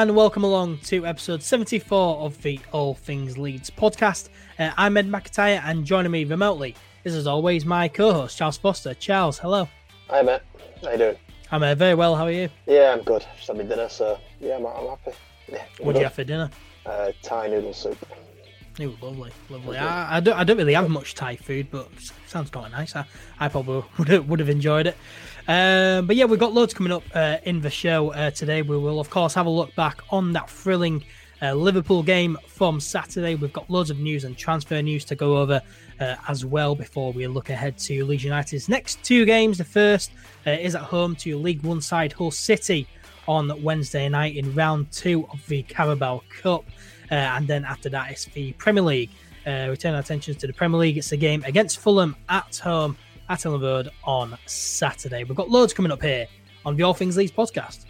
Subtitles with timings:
[0.00, 4.30] And welcome along to episode 74 of the All Things Leeds podcast.
[4.58, 6.74] Uh, I'm Ed McIntyre and joining me remotely
[7.04, 8.94] is, as always, my co-host Charles Foster.
[8.94, 9.68] Charles, hello.
[10.08, 10.40] Hi, mate.
[10.82, 11.16] How you doing?
[11.52, 12.16] I'm uh, very well.
[12.16, 12.48] How are you?
[12.66, 13.26] Yeah, I'm good.
[13.36, 15.12] Just had my dinner, so yeah, I'm, I'm happy.
[15.52, 16.48] Yeah, what did you have for dinner?
[16.86, 17.98] Uh, Thai noodle soup.
[18.80, 19.76] Ooh, lovely, lovely.
[19.76, 21.90] I, I, don't, I don't really have much Thai food, but
[22.26, 22.96] sounds quite nice.
[22.96, 23.04] I,
[23.38, 24.96] I probably would have, would have enjoyed it.
[25.50, 28.62] Um, but yeah, we've got loads coming up uh, in the show uh, today.
[28.62, 31.02] We will, of course, have a look back on that thrilling
[31.42, 33.34] uh, Liverpool game from Saturday.
[33.34, 35.60] We've got loads of news and transfer news to go over
[35.98, 39.58] uh, as well before we look ahead to Leeds United's next two games.
[39.58, 40.12] The first
[40.46, 42.86] uh, is at home to League One side Hull City
[43.26, 46.64] on Wednesday night in round two of the Carabao Cup.
[47.10, 49.10] Uh, and then after that, it's the Premier League.
[49.44, 50.96] we turn our attention to the Premier League.
[50.96, 52.96] It's a game against Fulham at home
[53.30, 55.22] at Elland Road on Saturday.
[55.22, 56.26] We've got loads coming up here
[56.66, 57.86] on the All Things Leeds podcast.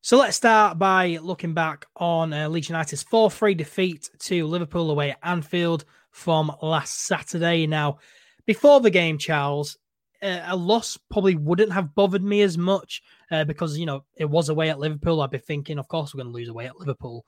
[0.00, 4.90] So let's start by looking back on uh, Leeds United's 4 3 defeat to Liverpool
[4.90, 7.66] away at Anfield from last Saturday.
[7.66, 7.98] Now,
[8.46, 9.76] before the game, Charles,
[10.22, 14.28] uh, a loss probably wouldn't have bothered me as much uh, because you know it
[14.28, 15.20] was away at Liverpool.
[15.20, 17.24] I'd be thinking, of course, we're going to lose away at Liverpool.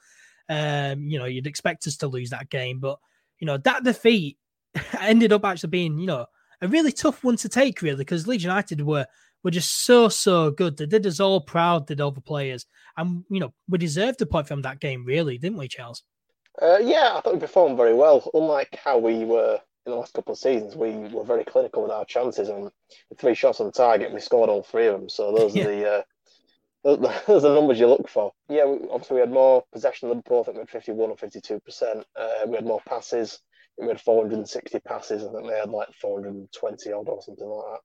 [0.48, 2.98] Um, you know, you'd expect us to lose that game, but
[3.38, 4.38] you know that defeat
[5.00, 6.26] ended up actually being you know
[6.60, 9.06] a really tough one to take, really, because Leeds United were
[9.42, 10.76] were just so so good.
[10.76, 12.66] They did us all proud, did all the players,
[12.96, 16.02] and you know we deserved a point from that game, really, didn't we, Charles?
[16.60, 18.28] Uh, yeah, I thought we performed very well.
[18.34, 21.90] Unlike how we were in the last couple of seasons, we were very clinical with
[21.90, 22.70] our chances and
[23.18, 25.08] three shots on target, we scored all three of them.
[25.08, 25.64] So those yeah.
[25.64, 26.02] are the uh,
[27.26, 28.32] those are the numbers you look for.
[28.48, 30.40] Yeah, we, obviously we had more possession than Liverpool.
[30.40, 32.04] I think we had 51 or 52 percent.
[32.18, 33.38] Uh, we had more passes.
[33.78, 35.24] We had 460 passes.
[35.24, 37.80] I think they had like 420 odd or something like that.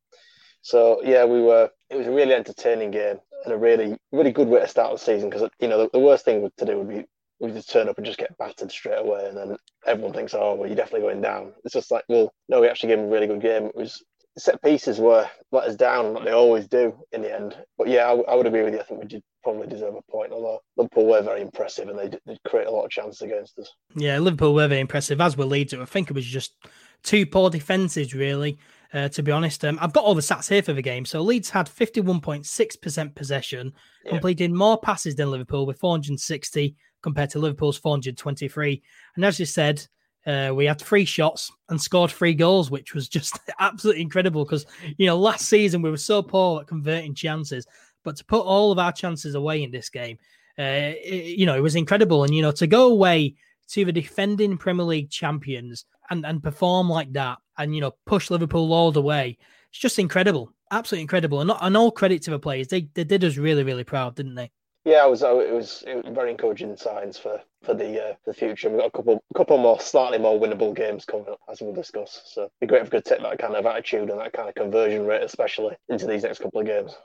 [0.62, 1.69] So yeah, we were.
[1.90, 5.00] It was a really entertaining game and a really, really good way to start the
[5.00, 7.06] season because you know the, the worst thing to do would be
[7.40, 10.56] we just turn up and just get battered straight away, and then everyone thinks, "Oh,
[10.56, 13.12] well, you're definitely going down." It's just like, well, no, we actually gave them a
[13.12, 13.66] really good game.
[13.66, 14.03] It was
[14.38, 17.56] set pieces were let us down, like they always do in the end.
[17.78, 18.80] But yeah, I, I would agree with you.
[18.80, 22.09] I think we did probably deserve a point, although Liverpool were very impressive and they
[22.09, 23.72] did, did create a lot of chances against us.
[23.96, 25.74] Yeah, Liverpool were very impressive, as were Leeds.
[25.74, 26.56] I think it was just
[27.04, 28.59] two poor defences, really.
[28.94, 31.04] Uh, to be honest, um, I've got all the stats here for the game.
[31.04, 33.74] So Leeds had 51.6% possession,
[34.06, 34.12] yeah.
[34.12, 38.81] completing more passes than Liverpool with 460 compared to Liverpool's 423.
[39.16, 39.85] And as you said,
[40.28, 44.66] uh, we had three shots and scored three goals, which was just absolutely incredible because,
[44.97, 47.66] you know, last season we were so poor at converting chances,
[48.03, 50.18] but to put all of our chances away in this game,
[50.59, 52.24] uh, it, you know, it was incredible.
[52.24, 53.36] And, you know, to go away
[53.69, 58.30] to the defending Premier League champions and, and perform like that and, you know, push
[58.30, 59.38] Liverpool all the way,
[59.69, 60.52] it's just incredible.
[60.72, 61.40] Absolutely incredible.
[61.40, 62.68] And, not, and all credit to the players.
[62.68, 64.52] They, they did us really, really proud, didn't they?
[64.88, 65.22] Yeah, it was.
[65.22, 68.70] It was, it was very encouraging signs for for the uh, the future.
[68.70, 72.22] We've got a couple couple more slightly more winnable games coming up, as we'll discuss.
[72.24, 74.48] So it'd be great if we could take that kind of attitude and that kind
[74.48, 76.96] of conversion rate, especially into these next couple of games.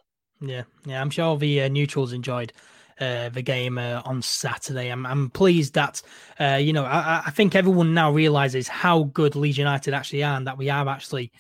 [0.41, 2.53] Yeah, yeah, I'm sure the uh, neutrals enjoyed
[3.01, 4.89] uh, the game uh, on Saturday.
[4.89, 6.03] I'm, I'm pleased that
[6.39, 10.37] uh, you know I, I, think everyone now realizes how good Leeds United actually are,
[10.37, 11.33] and that we are actually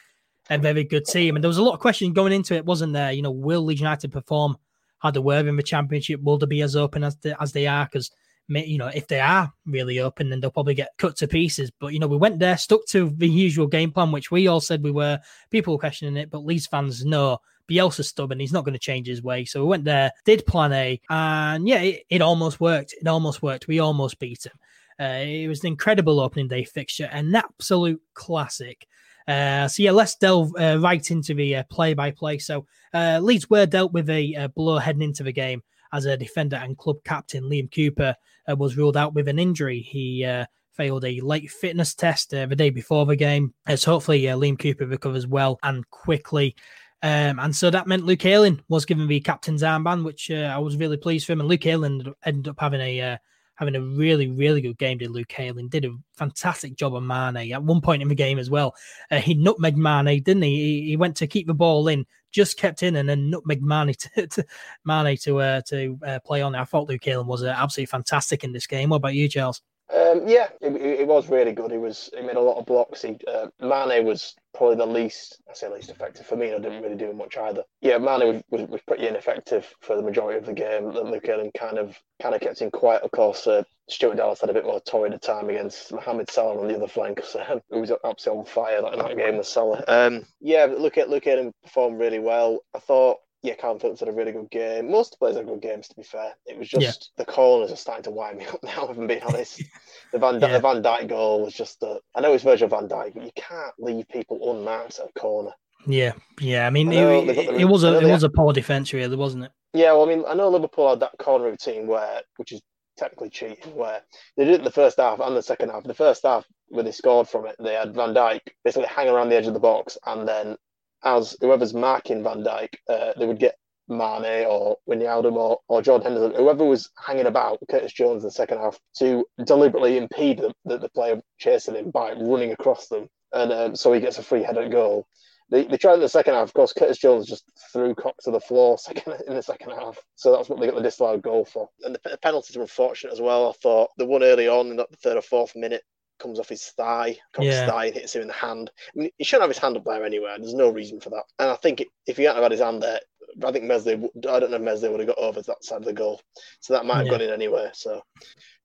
[0.51, 1.37] a very good team.
[1.37, 3.13] And there was a lot of questions going into it, wasn't there?
[3.13, 4.57] You know, will Leeds United perform?
[5.03, 6.23] Had the word in the championship.
[6.23, 7.85] Will they be as open as they, as they are?
[7.85, 8.11] Because
[8.49, 11.71] you know, if they are really open, then they'll probably get cut to pieces.
[11.71, 14.61] But you know, we went there, stuck to the usual game plan, which we all
[14.61, 15.21] said we were.
[15.51, 18.41] People were questioning it, but Leeds fans know Bielsa's stubborn.
[18.41, 19.45] He's not going to change his way.
[19.45, 22.95] So we went there, did plan A, and yeah, it, it almost worked.
[23.01, 23.69] It almost worked.
[23.69, 24.53] We almost beat him.
[25.01, 28.87] Uh, it was an incredible opening day fixture, an absolute classic.
[29.27, 32.39] Uh, so yeah, let's delve uh, right into the play by play.
[32.39, 36.17] So uh, Leeds were dealt with a, a, blow heading into the game as a
[36.17, 38.17] defender and club captain Liam Cooper
[38.51, 39.81] uh, was ruled out with an injury.
[39.81, 43.55] He uh, failed a late fitness test uh, the day before the game.
[43.77, 46.57] so hopefully Liam Cooper recovers well and quickly.
[47.05, 50.77] Um, and so that meant Luke Ayling was given the captain's armband, which I was
[50.77, 51.41] really pleased for him.
[51.41, 53.19] And Luke Ayling ended up having a
[53.63, 54.99] having a really, really good game.
[54.99, 58.41] Did Luke Ayling did a fantastic job on Mane at one point in the game
[58.41, 58.75] as well.
[59.09, 60.57] Uh, he nutmegged Mane, didn't he?
[60.57, 60.83] he?
[60.89, 60.97] he?
[60.97, 64.45] went to keep the ball in, just kept in, and then nutmegged Mane to, to
[64.85, 66.57] Mane to uh, to uh, play on.
[66.57, 68.89] I thought Luke Ayling was uh, absolutely fantastic in this game.
[68.89, 69.63] What about you, Charles?
[69.95, 71.71] Um, yeah, it, it, was really good.
[71.71, 73.03] He was he made a lot of blocks.
[73.03, 76.53] He uh, Mane was probably the least I say least effective for me.
[76.53, 77.63] I didn't really do much either.
[77.81, 80.93] Yeah, Mane was, was, was pretty ineffective for the majority of the game.
[80.93, 83.03] That Luke Ayling kind of kind of kept him quiet.
[83.03, 86.69] Of course, uh, Stuart Dallas had a bit more torrid time against Mohamed Salah on
[86.69, 89.85] the other flank, um, he was absolutely on fire in that game with Salah.
[89.89, 92.61] Um, yeah, look at Luke Ayling performed really well.
[92.75, 94.91] I thought yeah, Callum Phillips had a really good game.
[94.91, 96.33] Most players had good games, to be fair.
[96.47, 97.25] It was just yeah.
[97.25, 99.63] the corners are starting to wind me up now, if I'm being honest.
[100.13, 100.49] the Van, yeah.
[100.49, 103.33] the Van Dijk goal was just, a, I know it's Virgil Van Dijk, but you
[103.35, 105.51] can't leave people unmarked at a corner.
[105.87, 106.67] Yeah, yeah.
[106.67, 109.45] I mean, I it, it, it, was a it was a poor defence, really, wasn't
[109.45, 109.53] it?
[109.75, 112.63] Yeah, well, I mean, I know Liverpool had that corner routine where, which is
[112.97, 114.03] technically cheating, where
[114.37, 115.83] they did it the first half and the second half.
[115.83, 119.31] The first half, when they scored from it, they had Van Dijk basically hang around
[119.31, 120.57] the edge of the box, and then
[121.05, 123.57] as whoever's marking Van Dijk, uh, they would get
[123.89, 128.33] Mane or Wijnaldum or, or John Henderson, whoever was hanging about Curtis Jones in the
[128.33, 133.09] second half, to deliberately impede the, the, the player chasing him by running across them.
[133.33, 135.07] And um, so he gets a free header goal.
[135.51, 136.49] They, they tried in the second half.
[136.49, 139.99] Of course, Curtis Jones just threw Koch to the floor second in the second half.
[140.15, 141.69] So that's what they got the disallowed goal for.
[141.83, 143.49] And the, the penalties were unfortunate as well.
[143.49, 145.83] I thought the one early on in the third or fourth minute
[146.23, 147.67] comes off his thigh, comes yeah.
[147.67, 148.71] thigh, and hits him in the hand.
[148.95, 150.37] I mean, he shouldn't have his hand up there anywhere.
[150.39, 151.25] There's no reason for that.
[151.39, 153.01] And I think if he hadn't had his hand there,
[153.45, 153.97] I think Meslier,
[154.29, 156.21] I don't know if Meslier would have got over that side of the goal.
[156.61, 157.13] So that might have yeah.
[157.13, 157.71] gone in anyway.
[157.73, 158.03] So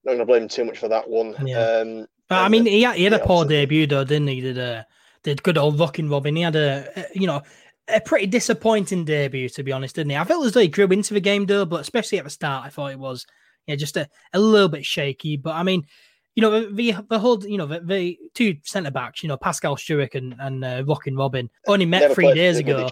[0.04, 1.36] not going to blame him too much for that one.
[1.46, 1.60] Yeah.
[1.60, 4.36] Um, I mean, he had, he had a poor debut though, didn't he?
[4.36, 4.42] he?
[4.42, 4.86] Did a
[5.24, 6.36] did good old rocking Robin.
[6.36, 7.42] He had a you know
[7.88, 10.18] a pretty disappointing debut to be honest, didn't he?
[10.18, 12.66] I felt as though he grew into the game though, but especially at the start,
[12.66, 13.26] I thought it was
[13.66, 15.38] yeah just a, a little bit shaky.
[15.38, 15.86] But I mean,
[16.38, 19.76] you know, the the whole, you know, the, the two centre backs, you know, Pascal
[19.76, 22.88] Struijk and and uh, Rockin' Robin only met never three days ago.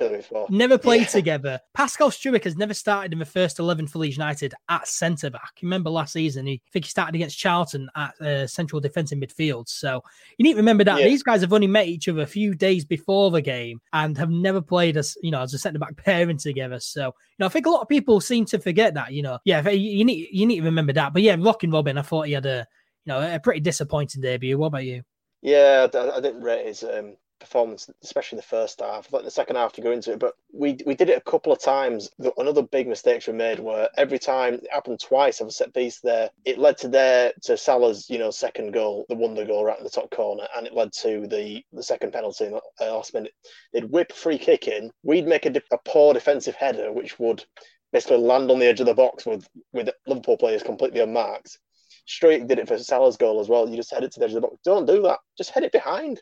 [0.50, 1.08] Never played yeah.
[1.10, 1.60] together.
[1.76, 5.52] Pascal Struijk has never started in the first eleven for Leeds United at centre back.
[5.60, 9.20] You remember last season, he I think he started against Charlton at uh, central defensive
[9.20, 9.70] midfield.
[9.70, 10.02] So
[10.40, 11.06] you need to remember that yeah.
[11.06, 14.32] these guys have only met each other a few days before the game and have
[14.32, 16.80] never played as you know as a centre back pairing together.
[16.80, 19.14] So you know, I think a lot of people seem to forget that.
[19.14, 21.14] You know, yeah, you need you need to remember that.
[21.14, 22.66] But yeah, Rockin' Robin, I thought he had a
[23.06, 24.58] you know, a pretty disappointing debut.
[24.58, 25.04] What about you?
[25.42, 29.06] Yeah, I, didn't rate his um, performance, especially the first half.
[29.06, 31.52] Thought the second half to go into it, but we we did it a couple
[31.54, 32.10] of times.
[32.38, 36.00] Another big mistakes we made were every time it happened twice of a set piece
[36.00, 39.78] there, it led to their to Salah's you know second goal, the wonder goal right
[39.78, 42.96] in the top corner, and it led to the the second penalty in the uh,
[42.96, 43.34] last minute.
[43.72, 47.46] They'd whip free kick in, we'd make a, a poor defensive header, which would
[47.94, 51.60] basically land on the edge of the box with with Liverpool players completely unmarked
[52.08, 53.68] Struijk did it for Salah's goal as well.
[53.68, 54.58] You just head it to the edge of the box.
[54.64, 55.20] Don't do that.
[55.38, 56.22] Just head it behind.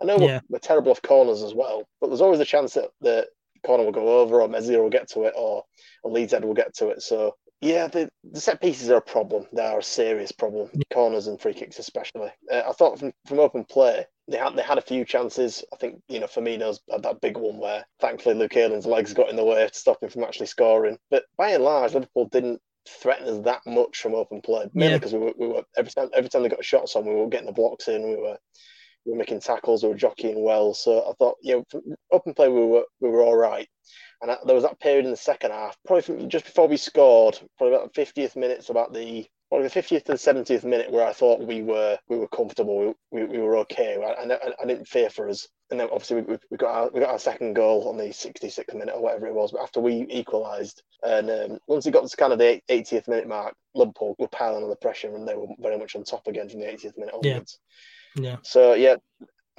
[0.00, 0.40] I know yeah.
[0.48, 3.26] we're, terrible off corners as well, but there's always a chance that the
[3.64, 5.64] corner will go over or Meslier will get to it or,
[6.02, 7.02] or Leeds Head will get to it.
[7.02, 9.46] So, yeah, the, the set pieces are a problem.
[9.52, 10.70] They are a serious problem.
[10.92, 12.30] Corners and free kicks, especially.
[12.50, 15.64] Uh, I thought from, from open play, they had they had a few chances.
[15.72, 19.28] I think you know Firmino's had that big one where thankfully Luke Ayling's legs got
[19.28, 20.98] in the way to stop him from actually scoring.
[21.10, 24.68] But by and large, Liverpool didn't threaten us that much from open play.
[24.74, 27.14] Mainly because we, were, we were every time every time they got shots on, we
[27.14, 28.02] were getting the blocks in.
[28.02, 28.36] We were
[29.04, 29.82] we were making tackles.
[29.82, 30.74] We were jockeying well.
[30.74, 31.82] So I thought, you know,
[32.12, 33.68] open play we were we were all right.
[34.22, 36.76] And I, there was that period in the second half, probably from, just before we
[36.76, 40.90] scored, probably about the 50th minutes, about the probably the 50th to the 70th minute,
[40.90, 43.96] where I thought we were we were comfortable, we, we, we were okay.
[44.02, 47.00] I, I, I didn't fear for us and then obviously we, we, got our, we
[47.00, 49.52] got our second goal on the 66th minute or whatever it was.
[49.52, 53.28] But after we equalised, and um, once it got to kind of the 80th minute
[53.28, 56.48] mark, Liverpool were piling on the pressure, and they were very much on top again
[56.48, 57.60] from the 80th minute onwards.
[58.16, 58.22] Yeah.
[58.22, 58.36] yeah.
[58.42, 58.96] So yeah,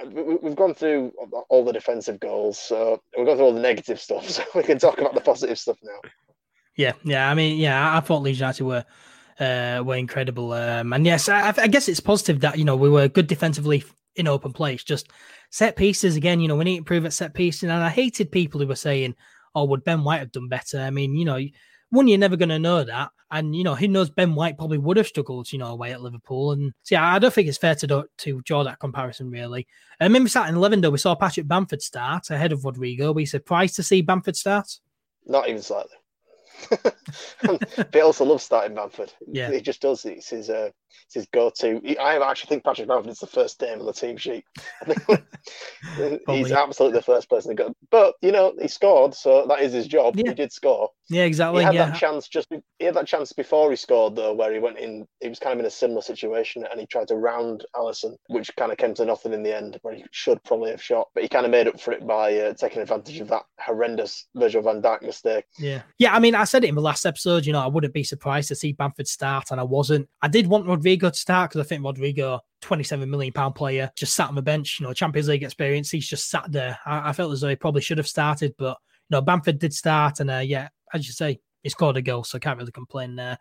[0.04, 1.12] we, have gone through
[1.48, 4.28] all the defensive goals, so we've gone through all the negative stuff.
[4.30, 6.10] So we can talk about the positive stuff now.
[6.76, 7.30] Yeah, yeah.
[7.30, 8.84] I mean, yeah, I thought Leeds United were
[9.42, 12.88] uh, were incredible, um, and yes, I, I guess it's positive that you know we
[12.88, 13.84] were good defensively
[14.16, 14.84] in open place.
[14.84, 15.08] Just
[15.50, 16.40] set pieces again.
[16.40, 17.64] You know, we need to improve at set pieces.
[17.64, 19.14] And I hated people who were saying,
[19.54, 21.40] "Oh, would Ben White have done better?" I mean, you know,
[21.90, 24.10] one, you're never going to know that, and you know, who knows?
[24.10, 26.52] Ben White probably would have struggled, you know, away at Liverpool.
[26.52, 29.66] And so, yeah, I don't think it's fair to do, to draw that comparison really.
[30.00, 30.90] I remember starting eleven though.
[30.90, 33.12] We saw Patrick Bamford start ahead of Rodrigo.
[33.12, 34.68] Were you surprised to see Bamford start?
[35.26, 35.96] Not even slightly.
[38.00, 39.12] also loves starting Bamford.
[39.26, 40.04] Yeah, he just does.
[40.04, 40.70] It's his uh,
[41.06, 41.80] it's his go-to.
[42.00, 44.44] I actually think Patrick Bamford is the first name on the team sheet.
[46.28, 47.74] he's absolutely the first person to go.
[47.90, 50.16] But you know, he scored, so that is his job.
[50.16, 50.30] Yeah.
[50.30, 50.90] He did score.
[51.12, 51.60] Yeah, exactly.
[51.60, 51.86] He had yeah.
[51.90, 52.48] that chance just.
[52.78, 55.06] He had that chance before he scored, though, where he went in.
[55.20, 58.50] He was kind of in a similar situation, and he tried to round Alisson, which
[58.56, 59.78] kind of came to nothing in the end.
[59.82, 62.34] Where he should probably have shot, but he kind of made up for it by
[62.38, 65.44] uh, taking advantage of that horrendous Virgil Van Dijk mistake.
[65.58, 66.14] Yeah, yeah.
[66.14, 67.44] I mean, I said it in the last episode.
[67.44, 70.08] You know, I wouldn't be surprised to see Bamford start, and I wasn't.
[70.22, 74.14] I did want Rodrigo to start because I think Rodrigo, 27 million pound player, just
[74.14, 74.80] sat on the bench.
[74.80, 75.90] You know, Champions League experience.
[75.90, 76.76] He's just sat there.
[76.84, 78.76] I, I felt as though he probably should have started, but
[79.08, 82.24] you know, Bamford did start, and uh, yeah, as you say, he scored a goal,
[82.24, 83.38] so I can't really complain there.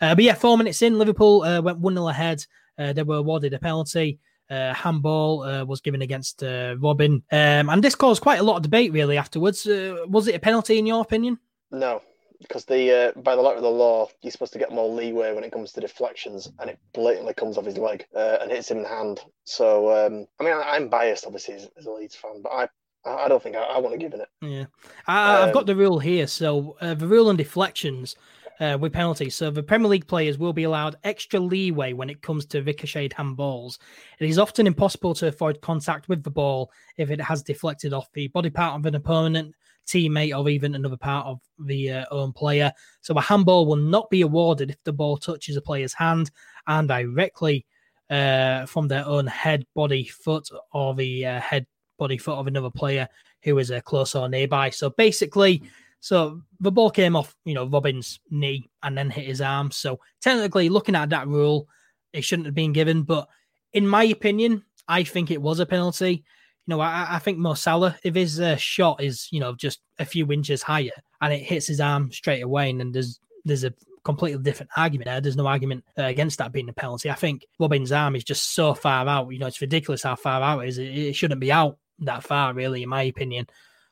[0.00, 2.46] Uh, but yeah, four minutes in, Liverpool uh, went 1 0 ahead.
[2.78, 4.20] Uh, they were awarded a penalty.
[4.48, 7.22] Uh, handball uh, was given against uh, Robin.
[7.32, 9.66] Um, and this caused quite a lot of debate, really, afterwards.
[9.66, 11.38] Uh, was it a penalty, in your opinion?
[11.72, 12.02] No,
[12.46, 15.34] because the uh, by the letter of the law, you're supposed to get more leeway
[15.34, 18.70] when it comes to deflections, and it blatantly comes off his leg uh, and hits
[18.70, 19.20] him in the hand.
[19.44, 22.68] So, um, I mean, I, am biased, obviously, as, as, a Leeds fan, but I
[23.04, 24.28] I don't think I, I want to give it.
[24.40, 24.66] Yeah,
[25.06, 26.26] I, have got um, the rule here.
[26.26, 28.16] So uh, the rule on deflections
[28.60, 29.34] uh, with penalties.
[29.34, 33.12] So the Premier League players will be allowed extra leeway when it comes to ricocheted
[33.12, 33.78] handballs.
[34.18, 38.12] It is often impossible to avoid contact with the ball if it has deflected off
[38.12, 39.54] the body part of an opponent,
[39.86, 42.72] teammate, or even another part of the uh, own player.
[43.00, 46.30] So a handball will not be awarded if the ball touches a player's hand
[46.66, 47.66] and directly
[48.10, 51.66] uh, from their own head, body, foot, or the uh, head
[51.98, 53.08] body foot of another player
[53.42, 54.70] who is uh, close or nearby.
[54.70, 55.62] So basically,
[56.00, 59.70] so the ball came off, you know, Robin's knee and then hit his arm.
[59.70, 61.68] So technically, looking at that rule,
[62.12, 63.02] it shouldn't have been given.
[63.02, 63.28] But
[63.72, 66.24] in my opinion, I think it was a penalty.
[66.66, 69.80] You know, I, I think Mo Salah, if his uh, shot is, you know, just
[69.98, 70.90] a few inches higher
[71.20, 75.06] and it hits his arm straight away, and then there's there's a completely different argument
[75.06, 75.20] there.
[75.20, 77.10] There's no argument uh, against that being a penalty.
[77.10, 79.30] I think Robin's arm is just so far out.
[79.30, 80.78] You know, it's ridiculous how far out it is.
[80.78, 83.46] It, it shouldn't be out that far, really, in my opinion.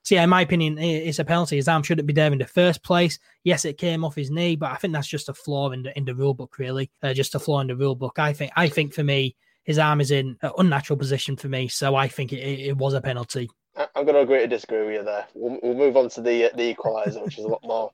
[0.05, 1.57] So yeah, in my opinion, it's a penalty.
[1.57, 3.21] His arm shouldn't be there in the first place.
[3.45, 5.97] Yes, it came off his knee, but I think that's just a flaw in the
[5.97, 6.91] in the rule book, really.
[7.03, 8.19] Uh, just a flaw in the rule book.
[8.19, 11.69] I think I think for me, his arm is in an unnatural position for me,
[11.69, 13.49] so I think it, it was a penalty.
[13.75, 15.27] I'm going to agree to disagree with you there.
[15.35, 17.91] We'll, we'll move on to the the equaliser, which is a lot more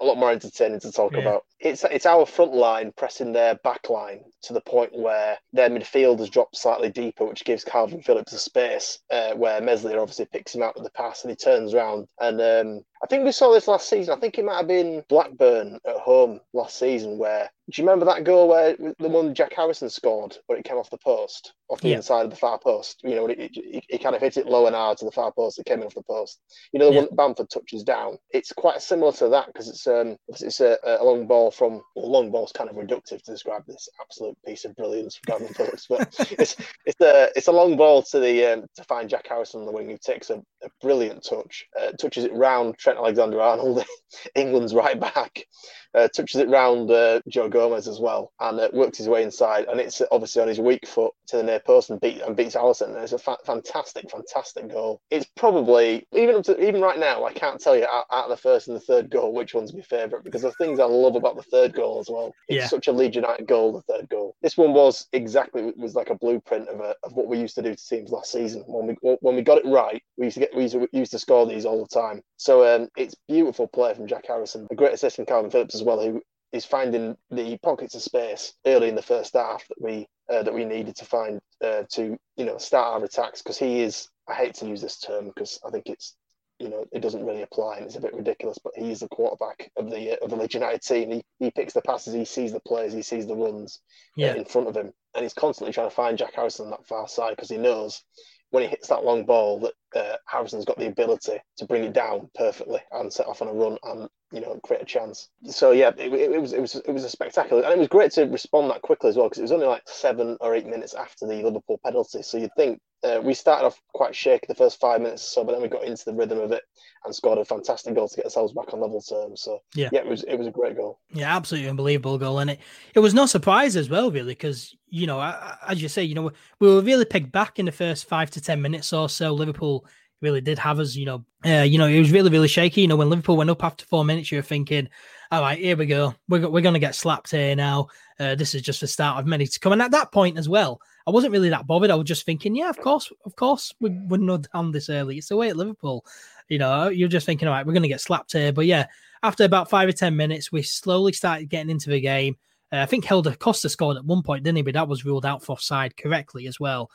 [0.00, 1.20] a lot more entertaining to talk yeah.
[1.20, 1.44] about.
[1.58, 6.18] It's it's our front line pressing their back line to the point where their midfield
[6.18, 10.54] has dropped slightly deeper, which gives Kalvin Phillips a space uh, where Meslier obviously picks
[10.54, 13.52] him out with the pass and he turns around and um, I think we saw
[13.52, 14.14] this last season.
[14.14, 17.18] I think it might have been Blackburn at home last season.
[17.18, 20.76] Where do you remember that goal where the one Jack Harrison scored, where it came
[20.76, 21.96] off the post, off the yeah.
[21.96, 23.00] inside of the far post?
[23.02, 25.58] You know, it, kind of hit it low and hard to the far post.
[25.58, 26.40] It came in off the post.
[26.72, 27.00] You know, the yeah.
[27.00, 28.18] one that Bamford touches down.
[28.30, 32.10] It's quite similar to that because it's um it's a, a long ball from well,
[32.10, 35.86] long ball's kind of reductive to describe this absolute piece of brilliance from Kalvin Phillips,
[35.88, 39.60] but it's it's a it's a long ball to the um, to find Jack Harrison
[39.60, 43.40] on the wing who takes a, a brilliant touch, uh, touches it round Trent Alexander
[43.40, 43.84] Arnold,
[44.34, 45.46] England's right back,
[45.94, 49.66] uh, touches it round uh, Joe Gomez as well, and uh, works his way inside.
[49.66, 52.54] And it's obviously on his weak foot to the near post and, beat, and beats
[52.54, 52.88] Alisson.
[52.88, 55.00] And it's a fa- fantastic, fantastic goal.
[55.10, 58.30] It's probably even up to, even right now, I can't tell you out, out, of
[58.30, 61.16] the first and the third goal which one's my favourite because the things I love
[61.16, 62.34] about the third goal as well.
[62.48, 62.66] It's yeah.
[62.66, 63.72] such a Leeds United goal.
[63.72, 64.36] The third goal.
[64.42, 67.62] This one was exactly was like a blueprint of a, of what we used to
[67.62, 68.64] do to teams last season.
[68.66, 70.88] When we when we got it right, we used to get we used to, we
[70.92, 72.22] used to score these all the time.
[72.36, 74.66] So um, it's beautiful play from Jack Harrison.
[74.70, 76.22] A great assist from Kalvin Phillips as well, who
[76.52, 80.54] is finding the pockets of space early in the first half that we uh, that
[80.54, 84.34] we needed to find uh, to you know start our attacks because he is I
[84.34, 86.14] hate to use this term because I think it's
[86.58, 89.08] you know it doesn't really apply and it's a bit ridiculous but he is the
[89.08, 92.24] quarterback of the uh, of the Leeds United team he, he picks the passes he
[92.24, 93.80] sees the players he sees the runs
[94.18, 94.34] uh, yeah.
[94.34, 97.08] in front of him and he's constantly trying to find Jack Harrison on that far
[97.08, 98.04] side because he knows
[98.50, 101.92] when he hits that long ball that uh, Harrison's got the ability to bring it
[101.92, 105.28] down perfectly and set off on a run and you know create a chance.
[105.44, 108.12] So yeah, it, it, was it was it was a spectacular and it was great
[108.12, 110.94] to respond that quickly as well because it was only like seven or eight minutes
[110.94, 112.22] after the Liverpool penalty.
[112.22, 115.44] So you'd think uh, we started off quite shaky the first five minutes or so,
[115.44, 116.62] but then we got into the rhythm of it
[117.04, 119.42] and scored a fantastic goal to get ourselves back on level terms.
[119.42, 121.00] So yeah, yeah it was it was a great goal.
[121.12, 122.60] Yeah, absolutely unbelievable goal, and it
[122.94, 125.20] it was no surprise as well, really, because you know,
[125.66, 126.30] as you say, you know,
[126.60, 129.32] we were really pegged back in the first five to ten minutes or so.
[129.32, 129.81] Liverpool
[130.22, 132.82] really did have us, you know, uh, you know, it was really really shaky.
[132.82, 134.88] You know, when Liverpool went up after four minutes, you were thinking,
[135.30, 137.88] all right, here we go, we're we're going to get slapped here now.
[138.18, 139.72] Uh, this is just the start of many to come.
[139.72, 141.90] And at that point as well, I wasn't really that bothered.
[141.90, 145.18] I was just thinking, yeah, of course, of course, we would not down this early.
[145.18, 146.04] It's the way at Liverpool.
[146.48, 148.52] You know, you're just thinking, all right, we're going to get slapped here.
[148.52, 148.86] But yeah,
[149.22, 152.36] after about five or 10 minutes, we slowly started getting into the game.
[152.72, 154.62] Uh, I think Helder Costa scored at one point, didn't he?
[154.62, 156.90] But that was ruled out for offside correctly as well.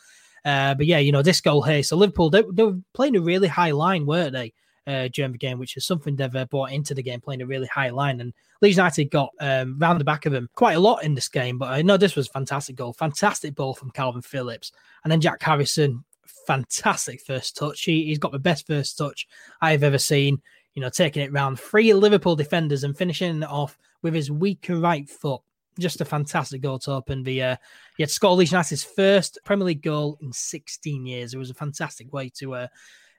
[0.47, 1.83] Uh, but yeah, you know, this goal here.
[1.83, 4.53] So Liverpool, they, they were playing a really high line, weren't they?
[4.87, 7.45] uh, during the game, which is something they've uh, brought into the game, playing a
[7.45, 8.21] really high line.
[8.21, 11.27] And Leeds United got um, round the back of them quite a lot in this
[11.27, 11.57] game.
[11.57, 14.71] But I know this was fantastic goal, fantastic ball from Kalvin Phillips,
[15.03, 16.05] and then Jack Harrison,
[16.47, 17.83] fantastic first touch.
[17.83, 19.27] He, he's got the best first touch
[19.61, 20.41] I've ever seen.
[20.73, 24.79] You know, taking it round three Liverpool defenders and finishing it off with his weaker
[24.79, 25.41] right foot.
[25.79, 27.43] Just a fantastic goal to open the.
[27.43, 27.55] Uh,
[27.97, 31.33] yeah, to score Leeds United's first Premier League goal in 16 years.
[31.33, 32.55] It was a fantastic way to.
[32.55, 32.67] Uh,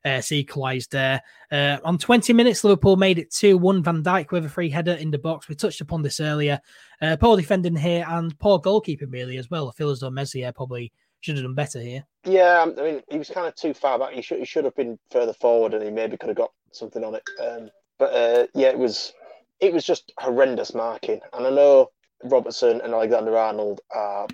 [0.04, 1.20] uh, equalised there.
[1.50, 3.82] Uh, on 20 minutes, Liverpool made it 2 1.
[3.82, 5.48] Van Dijk with a free header in the box.
[5.48, 6.60] We touched upon this earlier.
[7.02, 9.68] Uh, poor defending here and poor goalkeeping, really, as well.
[9.68, 12.04] I feel as though Meslier probably should have done better here.
[12.24, 14.12] Yeah, I mean, he was kind of too far back.
[14.12, 17.02] He should, he should have been further forward and he maybe could have got something
[17.02, 17.22] on it.
[17.40, 19.12] Um, but uh, yeah, it was
[19.60, 21.20] it was just horrendous marking.
[21.32, 21.90] And I know
[22.25, 24.26] Robertson and Alexander Arnold are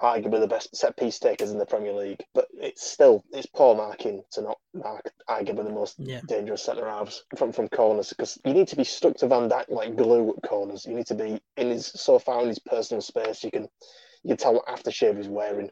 [0.00, 3.74] arguably the best set piece takers in the Premier League, but it's still it's poor
[3.74, 6.20] marking to not mark arguably the most yeah.
[6.26, 9.68] dangerous centre halves from from corners because you need to be stuck to Van Dijk
[9.68, 10.84] like glue at corners.
[10.86, 13.42] You need to be in his so far in his personal space.
[13.42, 13.68] You can
[14.22, 15.70] you can tell what aftershave he's wearing.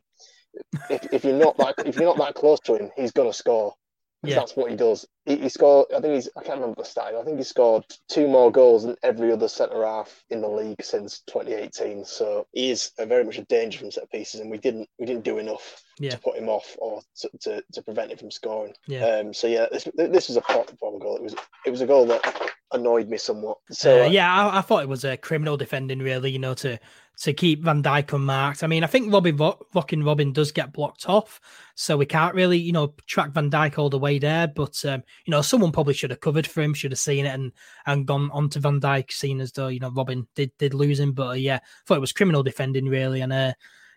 [0.89, 3.75] If, if you're not that if you're not that close to him, he's gonna score.
[4.23, 4.37] Yeah.
[4.37, 5.07] That's what he does.
[5.27, 5.87] He, he, scored.
[5.97, 6.29] I think he's.
[6.37, 7.15] I can't remember the stat.
[7.19, 10.83] I think he scored two more goals than every other centre half in the league
[10.83, 12.05] since 2018.
[12.05, 15.07] So he is a very much a danger from set pieces, and we didn't we
[15.07, 16.11] didn't do enough yeah.
[16.11, 18.75] to put him off or to, to, to prevent him from scoring.
[18.87, 19.07] Yeah.
[19.07, 21.17] Um, so yeah, this this was a poor, goal.
[21.17, 23.59] It was it was a goal that annoyed me somewhat.
[23.71, 26.31] So uh, yeah, I, I, thought it was a criminal defending, really.
[26.31, 26.79] You know, to
[27.21, 28.63] to keep Van Dijk unmarked.
[28.63, 29.37] I mean, I think Robbie
[29.73, 31.41] fucking Robin does get blocked off,
[31.75, 34.49] so we can't really, you know, track Van Dijk all the way there.
[34.49, 37.35] But um, you know, someone probably should have covered for him, should have seen it
[37.35, 37.53] and
[37.87, 41.01] and gone on to Van Dijk, seen as though you know Robin did did lose
[41.01, 41.13] him.
[41.13, 43.53] But uh, yeah, thought it was criminal defending really, and uh,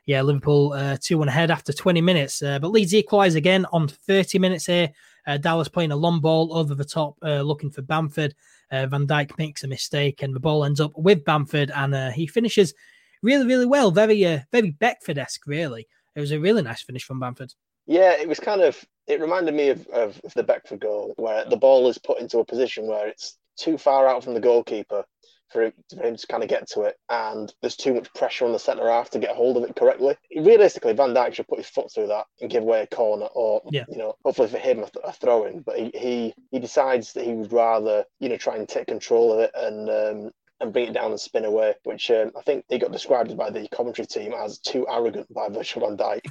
[0.06, 2.42] yeah, Liverpool uh, two one ahead after 20 minutes.
[2.42, 4.90] Uh, but Leeds equalise again on 30 minutes here.
[5.28, 8.34] Uh, Dallas playing a long ball over the top, uh, looking for Bamford.
[8.72, 12.10] Uh, Van Dijk makes a mistake, and the ball ends up with Bamford, and uh,
[12.12, 12.74] he finishes
[13.22, 13.92] really, really well.
[13.92, 15.88] Very, uh, very Beckford esque, really.
[16.16, 17.54] It was a really nice finish from Bamford.
[17.86, 18.84] Yeah, it was kind of.
[19.08, 22.46] It reminded me of, of the Beckford goal, where the ball is put into a
[22.46, 25.06] position where it's too far out from the goalkeeper
[25.50, 28.46] for him, for him to kind of get to it, and there's too much pressure
[28.46, 30.16] on the centre half to get hold of it correctly.
[30.36, 33.62] Realistically, Van Dijk should put his foot through that and give away a corner, or
[33.72, 33.86] yeah.
[33.90, 35.62] you know, hopefully for him a, th- a throw in.
[35.62, 39.34] But he, he he decides that he would rather you know try and take control
[39.34, 42.66] of it and um, and bring it down and spin away, which um, I think
[42.68, 46.22] they got described by the commentary team as too arrogant by Virgil van Dijk.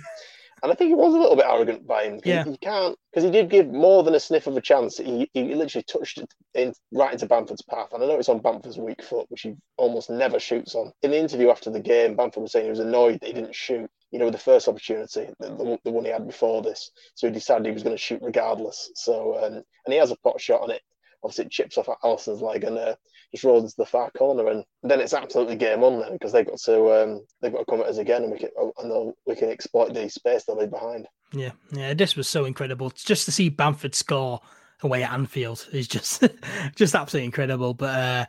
[0.62, 2.20] And I think he was a little bit arrogant by him.
[2.24, 2.44] Yeah.
[2.44, 4.96] He, can't because he did give more than a sniff of a chance.
[4.96, 7.92] He, he literally touched it in right into Bamford's path.
[7.92, 10.92] And I know it's on Bamford's weak foot, which he almost never shoots on.
[11.02, 13.54] In the interview after the game, Bamford was saying he was annoyed that he didn't
[13.54, 13.90] shoot.
[14.10, 17.32] You know, the first opportunity, the, the, the one he had before this, so he
[17.34, 18.90] decided he was going to shoot regardless.
[18.94, 20.80] So, um, and he has a pot shot on it.
[21.26, 22.94] Obviously, it chips off Alisson's leg, and uh,
[23.32, 26.46] just rolls into the far corner, and then it's absolutely game on then because they've
[26.46, 29.34] got to um, they've got to come at us again, and we can and we
[29.34, 31.08] can exploit the space they leave behind.
[31.32, 34.40] Yeah, yeah, this was so incredible just to see Bamford score
[34.82, 36.22] away at Anfield is just
[36.76, 37.74] just absolutely incredible.
[37.74, 38.26] But uh,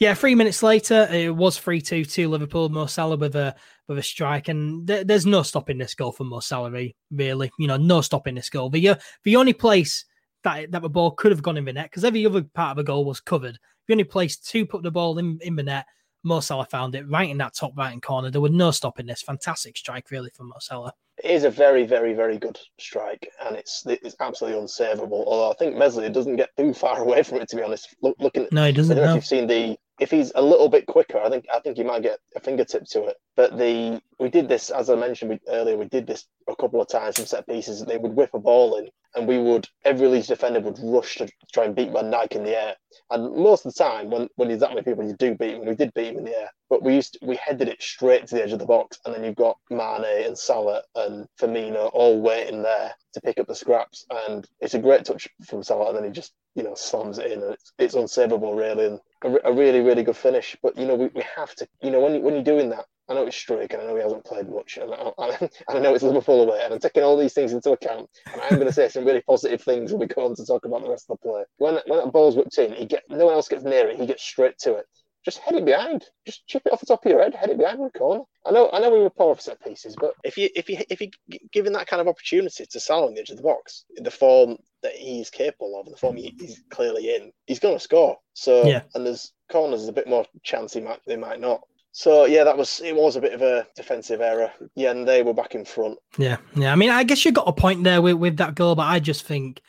[0.00, 2.68] yeah, three minutes later, it was three two to Liverpool.
[2.68, 3.54] Mo Salah with a
[3.86, 6.70] with a strike, and th- there's no stopping this goal for Mo Salah.
[7.10, 8.70] Really, you know, no stopping this goal.
[8.70, 10.04] The uh, the only place
[10.44, 12.76] that that the ball could have gone in the net because every other part of
[12.76, 13.58] the goal was covered.
[13.86, 15.86] The only place to put the ball in, in the net,
[16.22, 18.30] Mo Salah found it right in that top right hand corner.
[18.30, 19.22] There was no stopping this.
[19.22, 20.92] Fantastic strike, really, from Mo Salah.
[21.22, 25.24] It is a very, very, very good strike, and it's it's absolutely unsavable.
[25.26, 27.94] Although I think Meslier doesn't get too far away from it, to be honest.
[28.02, 28.96] Look, looking, no, he doesn't.
[28.96, 31.44] I don't know, if you've seen the if he's a little bit quicker, I think
[31.52, 33.16] I think he might get a fingertip to it.
[33.36, 35.76] But the we did this as I mentioned earlier.
[35.76, 37.84] We did this a couple of times from set pieces.
[37.84, 41.28] They would whip a ball in, and we would every Leeds defender would rush to
[41.52, 42.74] try and beat Van Dijk in the air.
[43.10, 45.64] And most of the time, when when there's that many people, you do beat him.
[45.64, 48.26] We did beat him in the air, but we used to, we headed it straight
[48.26, 51.90] to the edge of the box, and then you've got Mane and Salah and Firmino
[51.92, 54.06] all waiting there to pick up the scraps.
[54.28, 57.32] And it's a great touch from Salah, and then he just you know slams it
[57.32, 58.86] in, and it's it's unsavable really.
[58.86, 60.56] And a, a really, really good finish.
[60.62, 61.68] But you know, we, we have to.
[61.82, 64.02] You know, when when you're doing that, I know it's Struijk, and I know he
[64.02, 67.16] hasn't played much, and I, and I know it's Liverpool away, and I'm taking all
[67.16, 68.08] these things into account.
[68.32, 70.64] And I'm going to say some really positive things when we go on to talk
[70.64, 71.42] about the rest of the play.
[71.58, 73.98] When when that ball's whipped in, he get no one else gets near it.
[73.98, 74.86] He gets straight to it
[75.24, 76.06] just head it behind.
[76.26, 78.22] Just chip it off the top of your head, head it behind the corner.
[78.46, 80.78] I know, I know we were poor for set pieces, but if you if you
[80.88, 81.10] if you
[81.52, 84.10] given that kind of opportunity to Salah on the edge of the box in the
[84.10, 88.16] form that he's capable of, in the form he's clearly in, he's going to score.
[88.32, 88.82] So yeah.
[88.94, 91.60] and there's corners a bit more chance he might they might not.
[91.92, 92.94] So yeah, that was it.
[92.94, 94.52] Was a bit of a defensive error.
[94.74, 95.98] Yeah, and they were back in front.
[96.18, 96.72] Yeah, yeah.
[96.72, 99.00] I mean, I guess you got a point there with, with that goal, but I
[99.00, 99.60] just think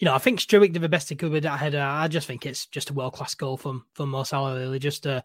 [0.00, 1.80] you know, I think Struijk did the best he could with that header.
[1.80, 4.58] I just think it's just a world class goal from from Mo Salah.
[4.58, 5.22] Really, just a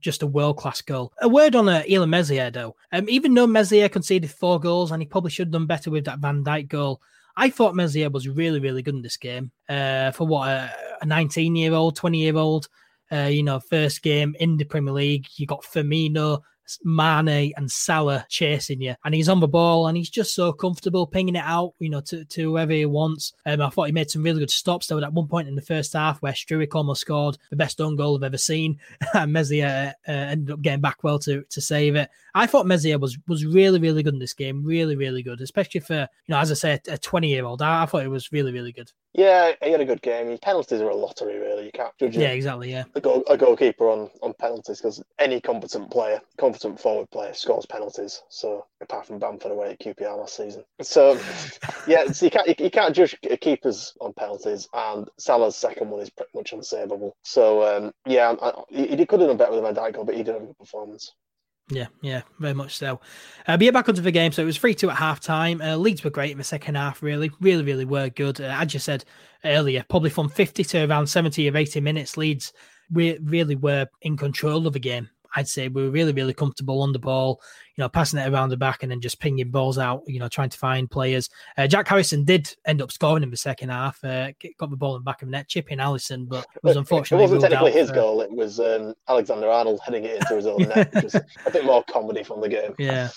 [0.00, 1.12] just a world class goal.
[1.22, 2.74] A word on uh, Illan Meslier though.
[2.90, 6.04] Um, even though Meslier conceded four goals and he probably should have done better with
[6.06, 7.00] that Van Dijk goal,
[7.36, 9.52] I thought Meslier was really really good in this game.
[9.68, 12.68] Uh, for what a 19 year old, 20 year old.
[13.12, 16.40] Uh, you know, first game in the Premier League, you got Firmino
[16.84, 21.06] Mane and Salah chasing you, and he's on the ball and he's just so comfortable
[21.06, 23.32] pinging it out, you know, to, to whoever he wants.
[23.46, 24.86] Um, I thought he made some really good stops.
[24.86, 27.96] There at one point in the first half where Struijk almost scored the best own
[27.96, 28.78] goal I've ever seen,
[29.14, 32.08] and Meslier uh, ended up getting back well to to save it.
[32.34, 35.80] I thought Meslier was was really really good in this game, really really good, especially
[35.80, 37.62] for you know as I say a 20 year old.
[37.62, 38.90] I, I thought it was really really good.
[39.14, 40.38] Yeah, he had a good game.
[40.38, 41.66] Penalties are a lottery, really.
[41.66, 42.70] You can't judge yeah, exactly.
[42.70, 47.34] Yeah, a, goal, a goalkeeper on, on penalties because any competent player, competent forward player,
[47.34, 48.22] scores penalties.
[48.30, 51.20] So apart from Bamford away at QPR last season, so
[51.86, 54.66] yeah, so you can't you, you, can't judge keepers on penalties.
[54.72, 57.12] And Salah's second one is pretty much unsavable.
[57.22, 60.04] So um, yeah, I, he, he could have done better with the Van Dijk goal,
[60.04, 61.12] but he did have a good performance.
[61.70, 63.00] Yeah, yeah, very much so.
[63.46, 64.32] Uh, but yeah, back onto the game.
[64.32, 65.62] So it was 3 2 at half time.
[65.62, 68.40] Uh, Leeds were great in the second half, really, really, really were good.
[68.40, 69.04] Uh, as you said
[69.44, 72.52] earlier, probably from 50 to around 70 or 80 minutes, Leeds
[72.92, 75.08] we really were in control of the game.
[75.36, 77.40] I'd say we were really, really comfortable on the ball,
[77.76, 80.28] you know, passing it around the back and then just pinging balls out, you know,
[80.28, 81.30] trying to find players.
[81.56, 84.96] Uh, Jack Harrison did end up scoring in the second half, uh, got the ball
[84.96, 87.24] in the back of the net, chipping Alisson, but was unfortunately.
[87.24, 87.94] It wasn't technically his for...
[87.94, 91.64] goal, it was um, Alexander Arnold heading it into his own net, which a bit
[91.64, 92.74] more comedy from the game.
[92.82, 93.10] Yeah.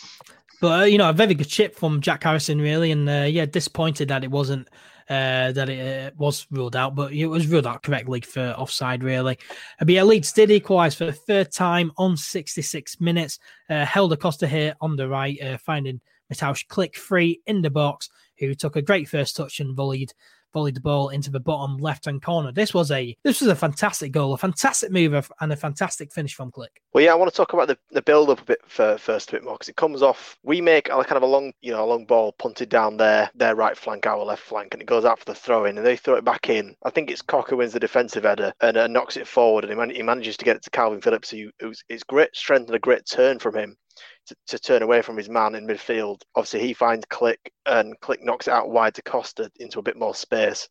[0.62, 2.92] But, uh, you know, a very good chip from Jack Harrison, really.
[2.92, 4.70] And uh, yeah, disappointed that it wasn't
[5.10, 9.04] uh, that it uh, was ruled out, but it was ruled out correctly for offside,
[9.04, 9.38] really.
[9.80, 13.40] Uh, but yeah, Leeds did equalise for the third time on 66 minutes.
[13.70, 16.02] Uh, Helder Costa here on the right, uh, finding
[16.34, 20.12] Mateusz Klich free in the box, who took a great first touch and volleyed
[20.56, 22.52] volleyed the ball into the bottom left hand corner.
[22.52, 26.34] This was a this was a fantastic goal, a fantastic move, and a fantastic finish
[26.34, 26.68] from Klich.
[26.94, 29.30] Well, yeah, I want to talk about the, the build up a bit for, first
[29.30, 30.38] a bit more because it comes off.
[30.44, 33.30] We make a kind of a long, you know, a long ball punted down their
[33.36, 35.86] their right flank, our left flank, and it goes out for the throw in, and
[35.86, 36.76] they throw it back in.
[36.84, 39.78] I think it's Cocker wins the defensive header and uh, knocks it forward, and he,
[39.78, 41.32] man- he, manages to get it to Kalvin Phillips.
[41.32, 41.52] Who,
[41.90, 43.76] it's great strength and a great turn from him
[44.48, 46.22] to, turn away from his man in midfield.
[46.36, 49.98] Obviously, he finds Klich, and Klich knocks it out wide to Costa into a bit
[49.98, 50.68] more space.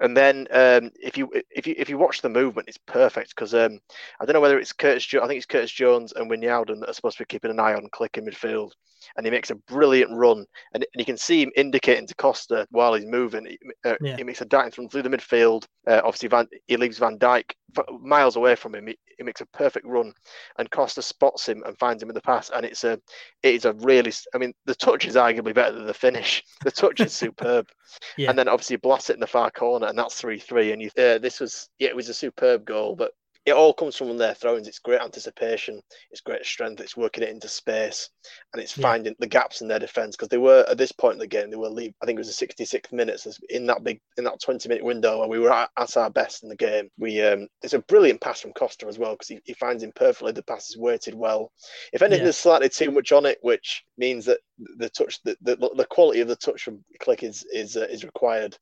[0.00, 3.52] And then um, if you if you if you watch the movement, it's perfect because
[3.52, 3.80] um,
[4.20, 5.04] I don't know whether it's Curtis.
[5.04, 7.58] Jo- I think it's Curtis Jones and Wijnaldum that are supposed to be keeping an
[7.58, 8.72] eye on Klich in midfield,
[9.16, 10.44] and he makes a brilliant run,
[10.74, 13.46] and, and you can see him indicating to Costa while he's moving.
[13.46, 14.16] He, uh, yeah.
[14.16, 15.64] he makes a darting run through the midfield.
[15.86, 17.52] Uh, obviously, Van, he leaves Van Dijk
[18.00, 18.86] miles away from him.
[18.86, 20.12] He, he, makes a perfect run,
[20.58, 22.50] and Costa spots him and finds him in the pass.
[22.50, 23.00] And it's a,
[23.42, 24.12] it is a really.
[24.34, 26.44] I mean, the touch is arguably better than the finish.
[26.64, 27.68] The touch is superb,
[28.16, 28.28] yeah.
[28.28, 30.72] and then obviously blast it in the far corner, and that's three three.
[30.72, 32.96] And you, uh, this was, yeah, it was a superb goal.
[32.96, 33.12] But
[33.48, 34.66] it all comes from their throws.
[34.66, 35.80] It's great anticipation,
[36.10, 38.10] it's great strength, it's working it into space,
[38.52, 38.82] and it's yeah.
[38.82, 41.50] finding the gaps in their defense because they were at this point in the game
[41.50, 41.92] they were leave.
[42.02, 45.18] I think it was the 66th minute in that big in that 20 minute window
[45.18, 46.90] where we were at, at our best in the game.
[46.98, 49.92] We um, it's a brilliant pass from Costa as well because he, he finds him
[49.94, 50.32] perfectly.
[50.32, 51.52] The pass is weighted well.
[51.92, 52.24] If anything, yeah.
[52.24, 54.40] there's slightly too much on it, which means that
[54.76, 58.04] the touch, the, the, the quality of the touch from Klich is is uh, is
[58.04, 58.56] required.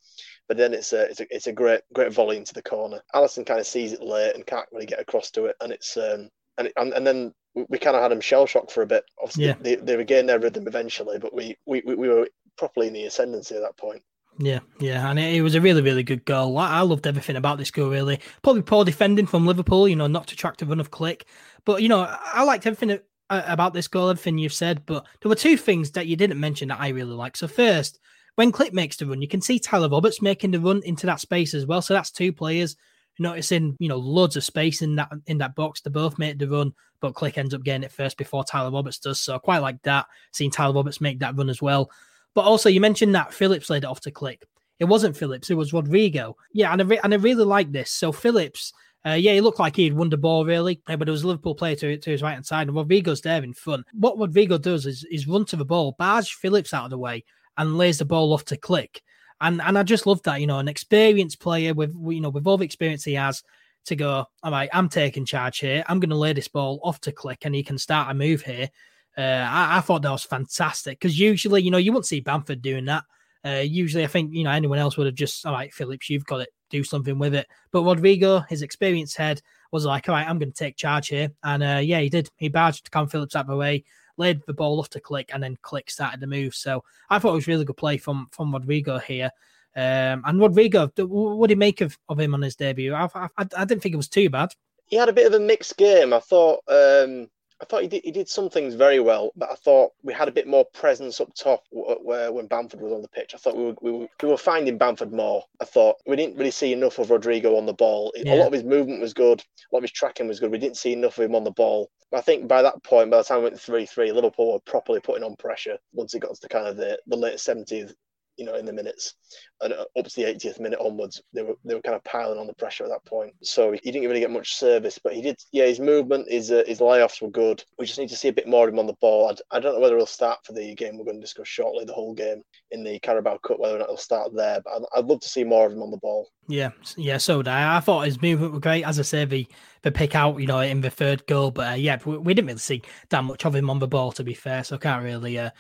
[0.49, 3.01] But then it's a it's a it's a great great volley into the corner.
[3.15, 5.97] Alisson kind of sees it late and can't really get across to it, and it's
[5.97, 6.29] um
[6.59, 7.33] and and, and then
[7.69, 9.05] we kind of had him shell shock for a bit.
[9.21, 9.55] Obviously, yeah.
[9.61, 12.29] they, they regained their rhythm eventually, but we, we we were
[12.59, 14.03] properly in the ascendancy at that point.
[14.39, 16.59] Yeah, yeah, and it, it, was a really, really good goal.
[16.59, 17.89] I, I, loved everything about this goal.
[17.89, 19.89] Really, probably poor defending from Liverpool.
[19.89, 21.23] You know, not to track to run of Klich,
[21.65, 23.01] but you know, I liked everything
[23.31, 24.85] about this goal, everything you've said.
[24.87, 27.37] But there were two things that you didn't mention that I really like.
[27.37, 27.99] So first,
[28.37, 31.21] when Klich makes the run, you can see Tyler Roberts making the run into that
[31.21, 31.83] space as well.
[31.83, 32.77] So that's two players
[33.19, 35.81] noticing, you know, loads of space in that in that box.
[35.81, 38.99] They both make the run, but Klich ends up getting it first before Tyler Roberts
[38.99, 39.21] does.
[39.21, 41.91] So I quite like that, seeing Tyler Roberts make that run as well.
[42.35, 44.43] But also, you mentioned that Phillips laid it off to Klich.
[44.79, 46.37] It wasn't Phillips, it was Rodrigo.
[46.53, 47.91] Yeah, and I, re- and I really like this.
[47.91, 48.75] So Phillips,
[49.07, 51.27] uh, yeah, he looked like he'd won the ball really, uh, but it was a
[51.29, 53.87] Liverpool player to, to his right hand side, and Rodrigo's there in front.
[53.93, 57.25] What Rodrigo does is, is run to the ball, barge Phillips out of the way,
[57.57, 59.01] and lays the ball off to Klich.
[59.41, 62.47] And and I just love that, you know, an experienced player with you know with
[62.47, 63.43] all the experience he has
[63.85, 65.85] to go, all right, I'm taking charge here.
[65.87, 68.43] I'm going to lay this ball off to Klich, and he can start a move
[68.43, 68.69] here.
[69.17, 72.61] Uh, I, I, thought that was fantastic because usually, you know, you wouldn't see Bamford
[72.61, 73.05] doing that.
[73.45, 76.27] Uh, usually, I think you know anyone else would have just, all right, Phillips, you've
[76.27, 77.47] got it, do something with it.
[77.71, 81.31] But Rodrigo, his experienced head, was like, all right, I'm going to take charge here,
[81.43, 82.31] and uh, yeah, he did.
[82.37, 83.85] He barged Cam Phillips out of the way,
[84.17, 86.55] laid the ball off to Klich, and then Klich started the move.
[86.55, 89.31] So I thought it was really good play from from Rodrigo here.
[89.77, 92.95] Um, and Rodrigo, what did you make of, of him on his debut?
[92.95, 94.55] I, I, I, didn't think it was too bad.
[94.87, 96.15] He had a bit of a mixed game.
[96.15, 97.29] I thought um,
[97.61, 100.29] I thought he did, he did some things very well, but I thought we had
[100.29, 103.35] a bit more presence up top where when Bamford was on the pitch.
[103.35, 105.43] I thought we were, we were, we were finding Bamford more.
[105.61, 108.13] I thought we didn't really see enough of Rodrigo on the ball.
[108.15, 108.35] Yeah.
[108.35, 110.51] A lot of his movement was good, a lot of his tracking was good.
[110.51, 111.91] We didn't see enough of him on the ball.
[112.13, 115.01] I think by that point, by the time we went 3 3, Liverpool were properly
[115.01, 117.95] putting on pressure once it got to the kind of the, the late 70th,
[118.37, 119.15] you know, in the minutes,
[119.61, 122.47] and up to the 80th minute onwards, they were they were kind of piling on
[122.47, 123.33] the pressure at that point.
[123.43, 125.37] So he didn't really get much service, but he did.
[125.53, 127.65] Yeah, his movement, his uh, his layoffs were good.
[127.79, 129.29] We just need to see a bit more of him on the ball.
[129.29, 131.85] I, I don't know whether he'll start for the game we're going to discuss shortly,
[131.85, 134.61] the whole game in the Carabao Cup, whether or not he'll start there.
[134.63, 136.29] But I'd, I'd love to see more of him on the ball.
[136.49, 137.19] Yeah, yeah.
[137.19, 137.77] So I.
[137.77, 138.85] I thought his movement was great.
[138.85, 139.47] As I say, the
[139.83, 141.51] the pick out, you know, in the third goal.
[141.51, 144.13] But uh, yeah, we, we, didn't really see that much of him on the ball,
[144.13, 144.65] to be fair.
[144.65, 145.39] So can't really.
[145.39, 145.51] Uh,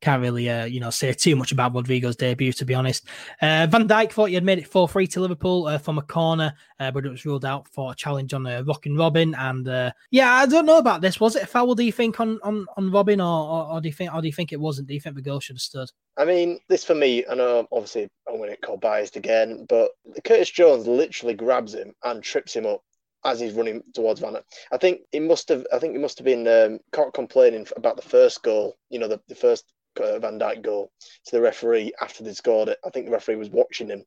[0.00, 3.06] can't really, uh, you know, say too much about Rodrigo's debut, to be honest.
[3.42, 6.02] Uh, Van Dijk thought he had made it 4 3 to Liverpool uh, from a
[6.02, 9.34] corner, uh, but it was ruled out for a challenge on uh, Rockin' Robin.
[9.34, 11.20] And uh, yeah, I don't know about this.
[11.20, 13.88] Was it a foul, do you think, on, on, on Robin, or, or, or, do
[13.88, 14.88] you think, or do you think it wasn't?
[14.88, 15.90] Do you think the goal should have stood?
[16.16, 19.66] I mean, this for me, I know obviously I'm going to get called biased again,
[19.68, 19.90] but
[20.24, 22.82] Curtis Jones literally grabs him and trips him up
[23.24, 24.36] as he's running towards Van.
[24.72, 25.66] I think he must have.
[25.72, 28.76] I think he must have been um, caught complaining about the first goal.
[28.90, 29.64] You know, the, the first
[30.00, 30.90] uh, Van Dijk goal
[31.26, 32.78] to the referee after they scored it.
[32.84, 34.04] I think the referee was watching him,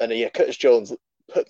[0.00, 0.94] and uh, yeah, Curtis Jones.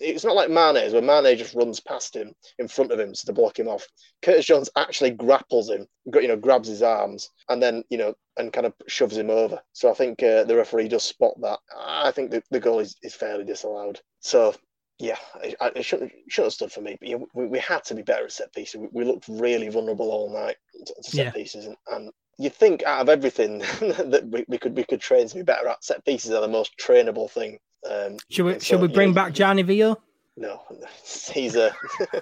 [0.01, 3.27] It's not like Mane, where Mane just runs past him in front of him so
[3.27, 3.87] to block him off.
[4.21, 8.51] Curtis Jones actually grapples him, you know, grabs his arms, and then you know, and
[8.51, 9.61] kind of shoves him over.
[9.71, 11.59] So I think uh, the referee does spot that.
[11.77, 14.01] I think the, the goal is, is fairly disallowed.
[14.19, 14.53] So
[14.99, 16.97] yeah, it, it shouldn't shouldn't have stood for me.
[16.99, 18.81] But yeah, we, we had to be better at set pieces.
[18.81, 21.31] We, we looked really vulnerable all night to, to set yeah.
[21.31, 25.27] pieces, and, and you think out of everything that we, we, could we could train
[25.27, 27.59] to be better at set pieces are the most trainable thing.
[27.89, 29.97] Um, should we so, should we bring back Gianni Vio?
[30.37, 30.61] No,
[31.33, 31.75] he's a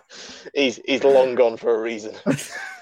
[0.53, 2.15] he's he's long gone for a reason.
[2.25, 2.34] uh,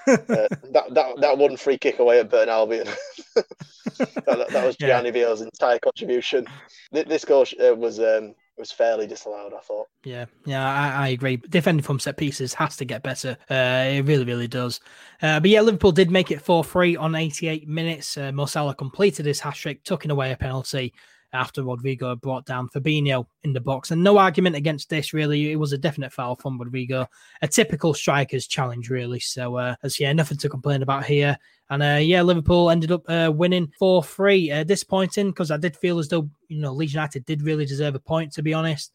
[0.06, 2.88] that that that one free kick away at Burton Albion,
[3.34, 5.26] that, that, was Gianni yeah.
[5.26, 6.46] Vio's entire contribution.
[6.90, 9.52] This goal uh, was um, was fairly disallowed.
[9.54, 9.88] I thought.
[10.04, 11.36] Yeah, yeah, I, I, agree.
[11.36, 13.36] Defending from set pieces has to get better.
[13.50, 14.80] Uh, it really, really does.
[15.20, 18.16] Uh, but yeah, Liverpool did make it four three on eighty eight minutes.
[18.16, 20.94] Uh, Mo Salah completed his hat trick, tucking away a penalty
[21.36, 23.90] after Rodrigo brought down Fabinho in the box.
[23.90, 25.52] And no argument against this, really.
[25.52, 27.06] It was a definite foul from Rodrigo.
[27.42, 29.20] A typical striker's challenge, really.
[29.20, 31.38] So, uh, as yeah, nothing to complain about here.
[31.70, 34.50] And uh, yeah, Liverpool ended up uh, winning 4 3.
[34.50, 37.94] Uh, disappointing because I did feel as though, you know, Leeds United did really deserve
[37.94, 38.92] a point, to be honest.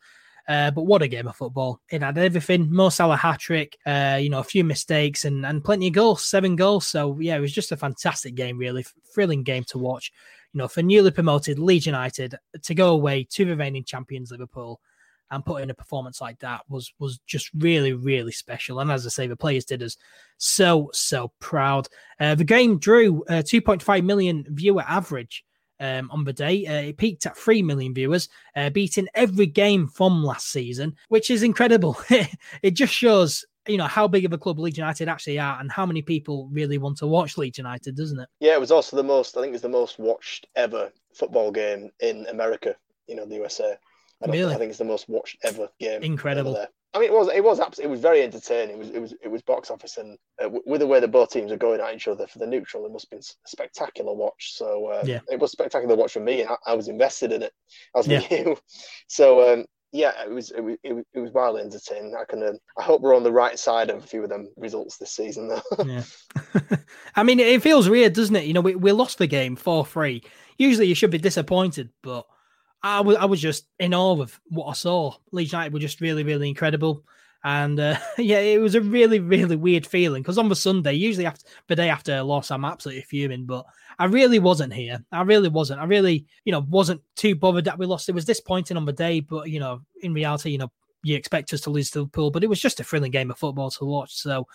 [0.47, 1.79] Uh, but what a game of football!
[1.91, 2.67] It had everything.
[2.73, 6.23] Mo Salah hat trick, uh, you know, a few mistakes and and plenty of goals,
[6.23, 6.87] seven goals.
[6.87, 10.11] So yeah, it was just a fantastic game, really thrilling game to watch
[10.53, 14.81] you know, for newly promoted Leeds United to go away to the reigning champions Liverpool
[15.31, 18.79] and put in a performance like that was was just really really special.
[18.79, 19.97] And as I say, the players did us
[20.37, 21.87] so so proud.
[22.19, 25.43] Uh, the game drew uh, 2.5 million viewer average.
[25.79, 26.63] Um, on the day.
[26.67, 31.31] Uh, it peaked at 3 million viewers, uh, beating every game from last season, which
[31.31, 31.97] is incredible.
[32.61, 35.71] it just shows you know how big of a club Leeds United actually are and
[35.71, 38.29] how many people really want to watch Leeds United, doesn't it?
[38.39, 39.37] Yeah, it was also the most.
[39.37, 42.75] I think it's the most watched ever football game in America.
[43.07, 43.75] You know, the USA.
[44.23, 44.53] I, really?
[44.53, 46.03] I think it's the most watched ever game.
[46.03, 46.67] Incredible.
[46.93, 48.75] I mean, it was it was absolutely, it was very entertaining.
[48.75, 51.31] It was it was it was box office, and uh, with the way that both
[51.31, 54.13] teams are going at each other for the neutral, it must have been a spectacular
[54.13, 54.57] watch.
[54.57, 57.43] So uh, yeah, it was spectacular watch for me, and I, I was invested in
[57.43, 57.53] it
[57.95, 58.21] as yeah.
[58.29, 58.57] you.
[59.07, 62.15] So um, yeah, it was it was, it was wildly entertaining.
[62.15, 64.49] I can uh, I hope we're on the right side of a few of them
[64.55, 65.61] results this season though.
[65.85, 66.03] yeah,
[67.15, 68.45] I mean it feels weird, doesn't it?
[68.45, 70.23] You know, we, we lost the game four three.
[70.57, 72.25] Usually you should be disappointed, but
[72.81, 75.13] I was I was just in awe of what I saw.
[75.31, 77.03] Leeds United were just really really incredible.
[77.43, 81.25] And uh, yeah, it was a really, really weird feeling because on the Sunday, usually
[81.25, 83.45] after the day after a loss, I'm absolutely fuming.
[83.45, 83.65] But
[83.99, 85.03] I really wasn't here.
[85.11, 85.79] I really wasn't.
[85.79, 88.09] I really, you know, wasn't too bothered that we lost.
[88.09, 90.71] It was disappointing on the day, but you know, in reality, you know,
[91.03, 93.37] you expect us to lose to Liverpool, but it was just a thrilling game of
[93.37, 94.13] football to watch.
[94.13, 94.45] So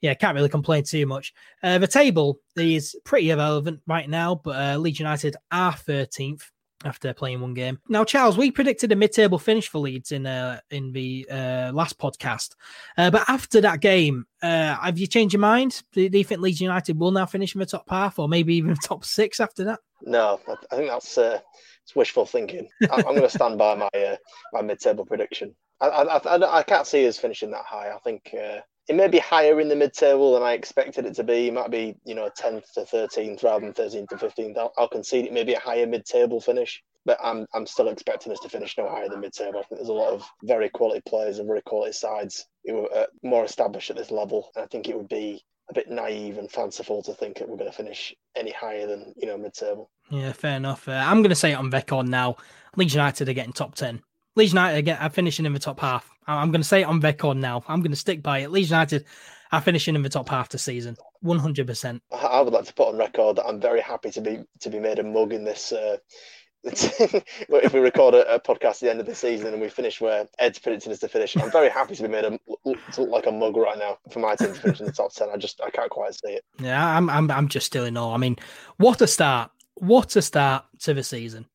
[0.00, 1.32] yeah, can't really complain too much.
[1.62, 6.42] Uh, the table is pretty irrelevant right now, but uh, Leeds United are 13th
[6.84, 7.78] after playing one game.
[7.88, 11.98] Now, Charles, we predicted a mid-table finish for Leeds in uh, in the uh, last
[11.98, 12.54] podcast,
[12.98, 15.82] uh, but after that game, uh, have you changed your mind?
[15.92, 18.74] Do, you think Leeds United will now finish in the top half, or maybe even
[18.82, 19.80] top six after that?
[20.02, 21.40] No, I think that's uh,
[21.82, 22.68] it's wishful thinking.
[22.90, 24.16] I, am going to stand by my uh,
[24.52, 25.54] my mid-table prediction.
[25.80, 27.90] I, I, I, I, can't see us finishing that high.
[27.90, 28.34] I think
[28.88, 31.48] it may be higher in the mid-table than I expected it to be.
[31.48, 34.56] It might be, you know, 10th to 13th rather than 13th to 15th.
[34.56, 38.32] I'll, I'll concede it may be a higher mid-table finish, but I'm I'm still expecting
[38.32, 39.58] us to finish no higher than mid-table.
[39.58, 42.94] I think there's a lot of very quality players and very quality sides who are
[42.94, 44.50] uh, more established at this level.
[44.54, 47.56] And I think it would be a bit naive and fanciful to think that we're
[47.56, 49.90] going to finish any higher than you know mid-table.
[50.10, 50.88] Yeah, fair enough.
[50.88, 52.36] Uh, I'm going to say it on record now.
[52.76, 54.02] Leeds United are getting top ten.
[54.36, 56.08] Leeds United are, get, are finishing in the top half.
[56.26, 57.64] I'm going to say it on record now.
[57.68, 58.50] I'm going to stick by it.
[58.50, 59.04] Leeds United
[59.52, 60.96] are finishing in the top half the season.
[61.24, 62.00] 100%.
[62.12, 64.78] I would like to put on record that I'm very happy to be to be
[64.78, 65.96] made a mug in this uh,
[66.66, 70.00] if we record a, a, podcast at the end of the season and we finish
[70.00, 73.10] where Ed's predicting us to finish, I'm very happy to be made a, to look
[73.10, 75.28] like a mug right now for my team to finish in the top ten.
[75.32, 76.44] I just I can't quite see it.
[76.58, 78.12] Yeah, I'm I'm I'm just still in awe.
[78.12, 78.36] I mean,
[78.78, 79.52] what a start!
[79.74, 81.46] What a start to the season.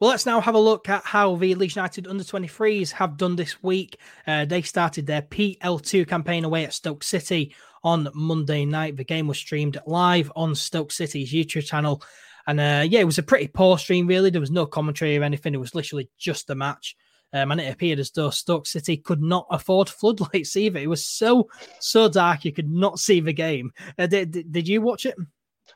[0.00, 3.36] Well, let's now have a look at how the Leeds United under 23s have done
[3.36, 3.98] this week.
[4.26, 8.96] Uh, they started their PL2 campaign away at Stoke City on Monday night.
[8.96, 12.02] The game was streamed live on Stoke City's YouTube channel.
[12.46, 14.30] And uh, yeah, it was a pretty poor stream, really.
[14.30, 15.52] There was no commentary or anything.
[15.52, 16.96] It was literally just a match.
[17.34, 20.78] Um, and it appeared as though Stoke City could not afford floodlights either.
[20.78, 23.70] It was so, so dark you could not see the game.
[23.98, 25.14] Uh, did, did you watch it?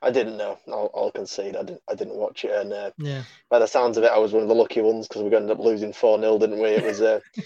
[0.04, 0.58] I didn't know.
[0.68, 1.56] I'll, I'll, concede.
[1.56, 1.82] I didn't.
[1.88, 3.22] I didn't watch it, and uh, yeah.
[3.50, 5.50] by the sounds of it, I was one of the lucky ones because we ended
[5.50, 6.68] up losing four 0 didn't we?
[6.68, 7.22] It was a.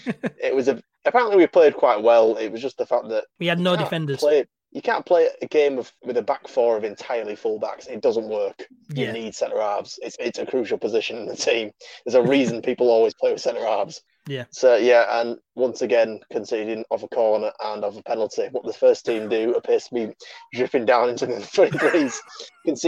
[0.43, 0.81] it was a.
[1.05, 2.35] Apparently, we played quite well.
[2.35, 4.19] It was just the fact that we had no defenders.
[4.19, 7.87] Play, you can't play a game of with a back four of entirely fullbacks.
[7.87, 8.67] It doesn't work.
[8.93, 9.11] You yeah.
[9.11, 9.97] need centre halves.
[10.01, 11.71] It's it's a crucial position in the team.
[12.05, 14.01] There's a reason people always play with centre halves.
[14.29, 14.45] Yeah.
[14.51, 18.47] So yeah, and once again conceding off a corner and off a penalty.
[18.51, 20.13] What the first team do appears to be
[20.53, 22.17] dripping down into the 23s,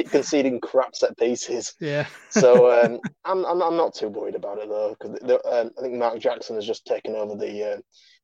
[0.09, 1.73] conceding crap set pieces.
[1.79, 2.05] Yeah.
[2.29, 5.19] so um, I'm, I'm I'm not too worried about it though because
[5.51, 7.73] um, I think Mark Jackson has just taken over the.
[7.73, 7.77] Uh,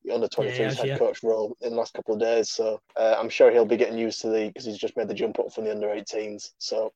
[0.05, 0.97] the under 23s yeah, head yeah.
[0.97, 2.51] coach role in the last couple of days.
[2.51, 5.13] So uh, I'm sure he'll be getting used to the because he's just made the
[5.13, 6.51] jump up from the under 18s.
[6.59, 6.93] So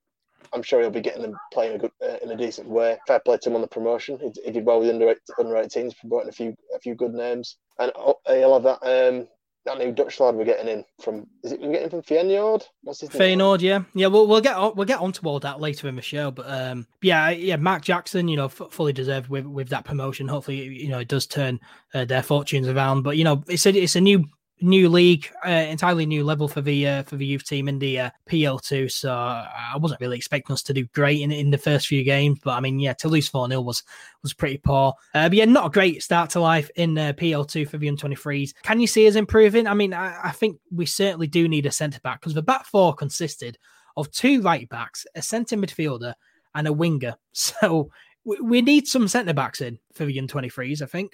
[0.53, 2.97] I'm sure he'll be getting them playing a good uh, in a decent way.
[3.07, 4.19] Fair play to him on the promotion.
[4.19, 7.57] He, he did well with under under 18s, promoting a few a few good names,
[7.79, 9.27] and oh, he'll have that um,
[9.65, 12.63] that new Dutch lad we're getting in from is it we're getting from Feyenoord?
[12.81, 14.07] What's his Feyenoord, yeah, yeah.
[14.07, 16.87] We'll we'll get on, we'll get onto all that later in the show, but um,
[17.01, 17.57] yeah, yeah.
[17.57, 20.27] Mark Jackson, you know, f- fully deserved with with that promotion.
[20.27, 21.59] Hopefully, you know, it does turn
[21.93, 23.03] uh, their fortunes around.
[23.03, 24.25] But you know, it's a it's a new
[24.61, 27.99] new league, uh, entirely new level for the uh, for the youth team in the
[27.99, 28.91] uh, PL2.
[28.91, 32.39] So I wasn't really expecting us to do great in in the first few games,
[32.43, 33.83] but I mean, yeah, to lose four 0 was
[34.23, 34.93] was pretty poor.
[35.13, 38.53] Uh, but yeah, not a great start to life in uh, PL2 for the U23s.
[38.63, 39.67] Can you see us improving?
[39.67, 42.65] I mean, I, I think we certainly do need a centre back because the back
[42.65, 43.57] four consisted
[43.97, 46.13] of two right backs, a centre midfielder,
[46.55, 47.15] and a winger.
[47.33, 47.89] So
[48.25, 51.13] we, we need some centre backs in for the U23s, I think.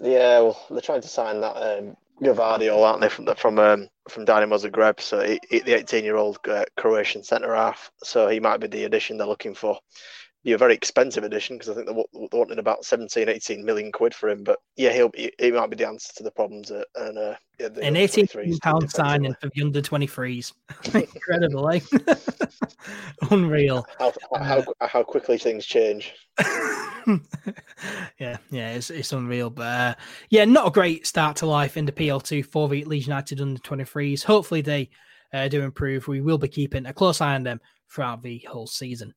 [0.00, 4.24] Yeah, well, they're trying to sign that um, Gvardiol, aren't they, from from um, from
[4.24, 5.00] Dinamo Zagreb?
[5.00, 7.90] So he, he, the 18-year-old uh, Croatian centre half.
[8.02, 9.78] So he might be the addition they're looking for.
[10.44, 13.90] Be a very expensive addition because I think they're, they're, wanting about 17, 18 million
[13.90, 14.44] quid for him.
[14.44, 16.70] But yeah, he'll he, he might be the answer to the problems.
[16.70, 18.26] At, and uh, yeah, an 18
[18.58, 20.52] pound signing for the under 23s.
[20.94, 21.80] Incredible, eh?
[23.30, 23.86] Unreal.
[23.98, 26.12] How, how, how quickly things change.
[28.18, 29.50] yeah, yeah, it's, it's unreal.
[29.50, 29.94] But uh,
[30.30, 33.60] yeah, not a great start to life in the PL2 for the Leeds United under
[33.60, 34.24] 23s.
[34.24, 34.90] Hopefully, they
[35.32, 36.08] uh, do improve.
[36.08, 39.14] We will be keeping a close eye on them throughout the whole season.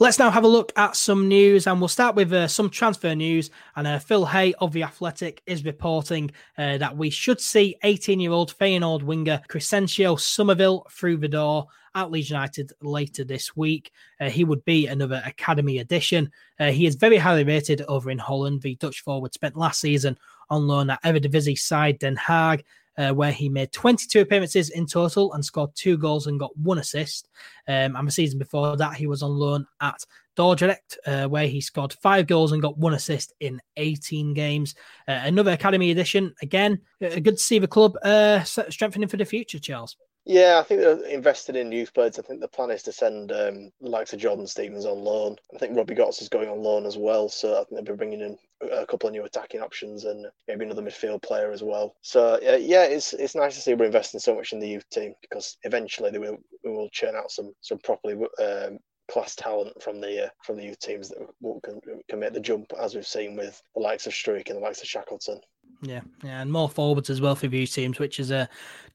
[0.00, 3.16] Let's now have a look at some news, and we'll start with uh, some transfer
[3.16, 3.50] news.
[3.74, 8.20] And uh, Phil Hay of The Athletic is reporting uh, that we should see 18
[8.20, 13.90] year old Feyenoord winger Crescenzio Summerville through the door at Leeds United later this week.
[14.20, 16.30] Uh, he would be another academy addition.
[16.60, 18.62] Uh, he is very highly rated over in Holland.
[18.62, 20.16] The Dutch forward spent last season
[20.48, 22.62] on loan at Eredivisie side Den Haag
[22.98, 26.78] uh, where he made 22 appearances in total and scored two goals and got one
[26.78, 27.28] assist.
[27.66, 30.04] Um, and the season before that, he was on loan at
[30.36, 34.74] Dordrecht, uh, where he scored five goals and got one assist in 18 games.
[35.06, 36.34] Uh, another academy edition.
[36.42, 39.96] Again, uh, good to see the club uh, strengthening for the future, Charles.
[40.28, 42.18] Yeah, I think they're invested in youth players.
[42.18, 45.36] I think the plan is to send um, the likes of Jordan Stevens on loan.
[45.54, 47.30] I think Robbie Gotts is going on loan as well.
[47.30, 48.38] So I think they'll be bringing in
[48.70, 51.96] a couple of new attacking options and maybe another midfield player as well.
[52.02, 54.88] So uh, yeah, it's it's nice to see we're investing so much in the youth
[54.90, 59.82] team because eventually they will we will churn out some some properly um, class talent
[59.82, 61.18] from the uh, from the youth teams that
[61.64, 64.62] can, can make the jump, as we've seen with the likes of Struijk and the
[64.62, 65.40] likes of Shackleton.
[65.80, 68.46] Yeah, yeah, and more forwards as well for youth teams, which is uh,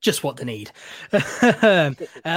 [0.02, 0.72] just what they need.
[1.14, 1.92] uh,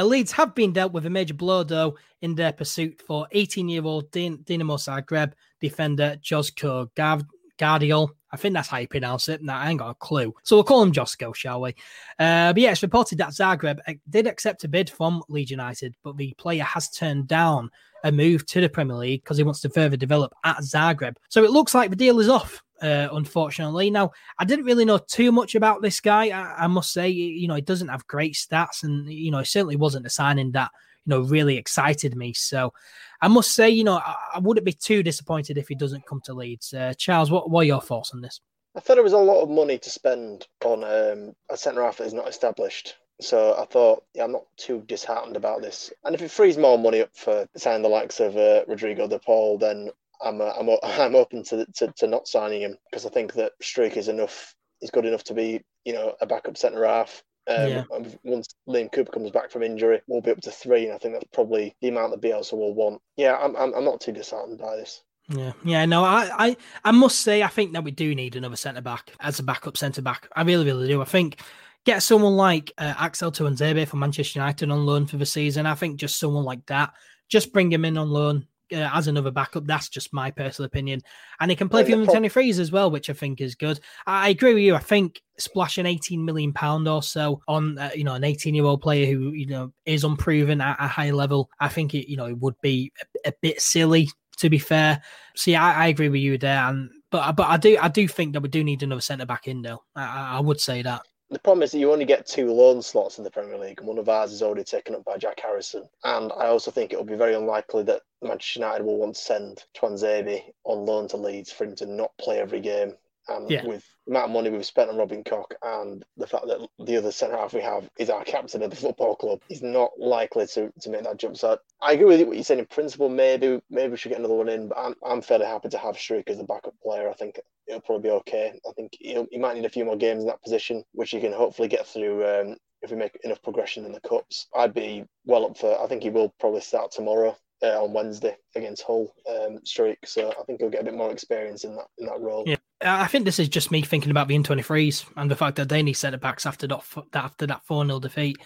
[0.04, 4.38] Leeds have been dealt with a major blow, though, in their pursuit for 18-year-old Din-
[4.38, 7.24] Dinamo Zagreb defender Josko Gav-.
[7.58, 9.42] I think that's how you pronounce it.
[9.42, 10.34] Now, I ain't got a clue.
[10.42, 11.70] So we'll call him Josko, shall we?
[12.18, 15.94] Uh, but yeah, it's reported that Zagreb uh, did accept a bid from Leeds United,
[16.04, 17.70] but the player has turned down
[18.04, 21.16] a move to the Premier League because he wants to further develop at Zagreb.
[21.30, 23.90] So it looks like the deal is off uh, unfortunately.
[23.90, 26.26] Now, I didn't really know too much about this guy.
[26.26, 29.46] I, I, must say, you know, he doesn't have great stats, and you know, it
[29.46, 30.70] certainly wasn't a signing that
[31.04, 32.32] you know really excited me.
[32.32, 32.72] So,
[33.20, 36.20] I must say, you know, I, I wouldn't be too disappointed if he doesn't come
[36.24, 36.72] to Leeds.
[36.72, 38.40] Uh, Charles, what, what are your thoughts on this?
[38.74, 41.96] I thought it was a lot of money to spend on um, a centre half
[41.96, 42.96] that is not established.
[43.20, 45.90] So I thought, yeah, I'm not too disheartened about this.
[46.04, 49.18] And if it frees more money up for signing the likes of uh, Rodrigo De
[49.18, 49.88] Paul, then
[50.22, 53.52] I'm uh, I'm I'm open to, to, to not signing him because I think that
[53.62, 54.54] Struijk is enough.
[54.80, 57.22] He's good enough to be, you know, a backup centre half.
[57.48, 57.84] Um, yeah.
[58.24, 61.14] Once Liam Cooper comes back from injury, we'll be up to three, and I think
[61.14, 63.00] that's probably the amount that Bielsa will want.
[63.16, 65.02] Yeah, I'm I'm, I'm not too disheartened by this.
[65.28, 68.54] Yeah, yeah, no, I, I, I must say, I think that we do need another
[68.54, 70.28] centre back as a backup centre back.
[70.36, 71.02] I really, really do.
[71.02, 71.40] I think
[71.84, 75.66] get someone like uh, Axel Tuanzebe from Manchester United on loan for the season.
[75.66, 76.92] I think just someone like that,
[77.28, 79.66] just bring him in on loan uh, as another backup.
[79.66, 81.02] That's just my personal opinion.
[81.40, 83.80] And he can play for the pro- 23s as well, which I think is good.
[84.06, 84.74] I, agree with you.
[84.74, 88.64] I think splashing 18 million pound or so on uh, you know an 18 year
[88.64, 92.16] old player who you know is unproven at a high level, I think it you
[92.16, 92.92] know it would be
[93.24, 94.08] a, a bit silly
[94.38, 95.02] to be fair.
[95.34, 96.58] So yeah, I, I, agree with you there.
[96.58, 99.48] And but but I do I do think that we do need another centre back
[99.48, 99.82] in though.
[99.94, 101.02] I, I would say that.
[101.30, 103.88] The problem is that you only get two loan slots in the Premier League, and
[103.88, 105.88] one of ours is already taken up by Jack Harrison.
[106.04, 109.20] And I also think it will be very unlikely that Manchester United will want to
[109.20, 112.94] send Tuanzebe on loan to Leeds for him to not play every game.
[113.28, 113.66] And yeah.
[113.66, 117.12] with amount of money we've spent on Robin Koch and the fact that the other
[117.12, 120.72] centre half we have is our captain of the football club, he's not likely to,
[120.80, 121.36] to make that jump.
[121.36, 123.08] So I agree with what you said in principle.
[123.08, 125.96] Maybe maybe we should get another one in, but I'm, I'm fairly happy to have
[125.96, 127.10] Struijk as a backup player.
[127.10, 128.58] I think it'll probably be okay.
[128.68, 131.32] I think he might need a few more games in that position, which he can
[131.32, 134.46] hopefully get through um, if we make enough progression in the cups.
[134.56, 135.80] I'd be well up for.
[135.80, 139.96] I think he will probably start tomorrow uh, on Wednesday against Hull um, Struijk.
[140.04, 142.44] So I think he'll get a bit more experience in that in that role.
[142.46, 145.68] Yeah, I think this is just me thinking about the U23s and the fact that
[145.68, 146.82] they need centre backs after that
[147.14, 148.38] after that four 0 defeat.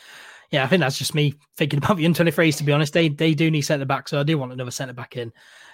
[0.50, 2.58] Yeah, I think that's just me thinking about the U23s.
[2.58, 4.94] To be honest, they they do need centre back, so I do want another centre
[4.94, 5.32] back in.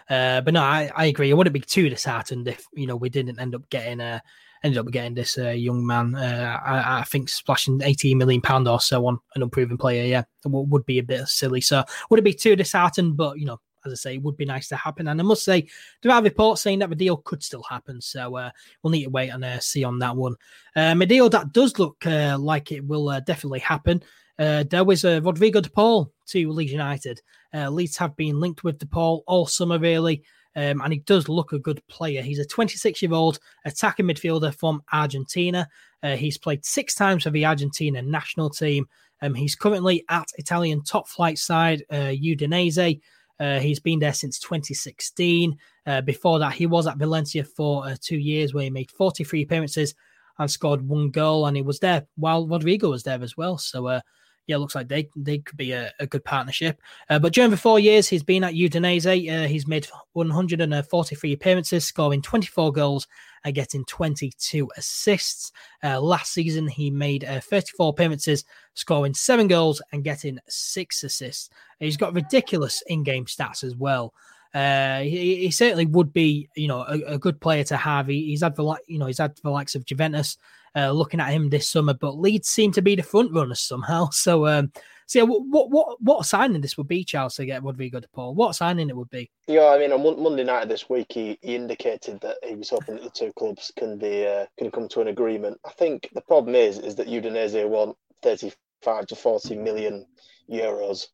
[0.08, 1.30] Uh, but no, I, I agree.
[1.30, 4.22] I wouldn't be too disheartened if you know we didn't end up getting a.
[4.62, 6.14] Uh, ended up getting this uh, young man.
[6.14, 10.24] Uh, I, I, think splashing 18 million pound or so on an unproven player, yeah,
[10.44, 11.60] would be a bit silly.
[11.60, 13.16] So would it be too disheartened?
[13.16, 15.08] But you know, as I say, it would be nice to happen.
[15.08, 15.66] And I must say,
[16.02, 18.00] there are reports saying that the deal could still happen.
[18.00, 18.50] So uh,
[18.82, 20.34] we'll need to wait and uh, see on that one.
[20.74, 24.02] Um, a deal that does look uh, like it will uh, definitely happen.
[24.38, 27.22] Uh, there was uh, Rodrigo De Paul to Leeds United.
[27.70, 30.22] Leeds have been linked with De Paul all summer, really.
[30.56, 32.22] Um, and he does look a good player.
[32.22, 35.68] He's a 26 year old attacking midfielder from Argentina.
[36.02, 38.88] Uh, he's played six times for the Argentina national team.
[39.22, 43.00] Um, he's currently at Italian top flight side uh, Udinese.
[43.38, 45.56] Uh, he's been there since 2016.
[45.86, 49.42] Uh, before that, he was at Valencia for uh, two years, where he made 43
[49.42, 49.94] appearances
[50.38, 51.46] and scored one goal.
[51.46, 53.58] And he was there while Rodrigo was there as well.
[53.58, 54.00] So uh,
[54.46, 56.80] yeah, looks like they they could be a, a good partnership.
[57.10, 61.84] Uh, but during the four years he's been at Udinese, uh, he's made 143 appearances,
[61.84, 63.08] scoring 24 goals
[63.44, 65.52] and getting 22 assists.
[65.82, 68.44] Uh, last season he made uh, 34 appearances,
[68.74, 71.50] scoring seven goals and getting six assists.
[71.80, 74.14] He's got ridiculous in-game stats as well.
[74.54, 78.06] Uh, he, he, certainly would be, you know, a, a good player to have.
[78.06, 80.38] He, he's had the you know he's had the likes of Juventus,
[80.76, 84.08] uh, looking at him this summer, but Leeds seem to be the front runners somehow.
[84.12, 84.72] So, um,
[85.06, 88.34] so yeah, what what what signing this would be, to get Rodrigo De Paul?
[88.34, 89.30] What signing it would be?
[89.46, 92.70] Yeah, I mean, on Monday night of this week, he, he indicated that he was
[92.70, 95.60] hoping that the two clubs can be uh, can come to an agreement.
[95.64, 98.52] I think the problem is is that Udinese want thirty
[98.82, 100.06] five to forty million
[100.50, 101.06] euros.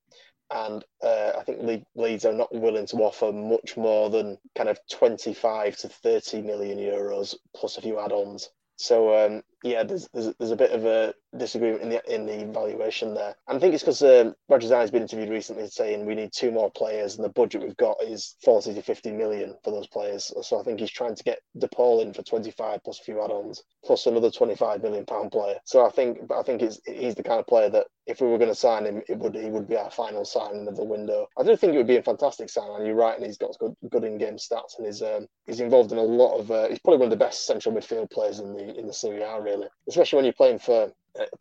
[0.54, 4.68] And uh, I think Le- Leeds are not willing to offer much more than kind
[4.68, 8.50] of 25 to 30 million euros plus a few add ons.
[8.76, 12.42] So um, yeah, there's, there's, there's a bit of a disagreement in the in the
[12.42, 13.34] evaluation there.
[13.48, 16.50] And I think it's because um, Roger has been interviewed recently saying we need two
[16.50, 20.32] more players, and the budget we've got is 40 to 50 million for those players.
[20.42, 23.22] So I think he's trying to get De Paul in for 25 plus a few
[23.22, 25.58] add-ons, plus another 25 million pound player.
[25.64, 28.26] So I think, but I think it's, he's the kind of player that if we
[28.26, 30.84] were going to sign him, it would he would be our final signing of the
[30.84, 31.26] window.
[31.38, 33.56] I do think it would be a fantastic sign, and you're right, and he's got
[33.58, 36.50] good good in-game stats, and he's um, he's involved in a lot of.
[36.50, 39.22] Uh, he's probably one of the best central midfield players in the in the Serie
[39.22, 39.51] A, really,
[39.88, 40.92] especially when you're playing for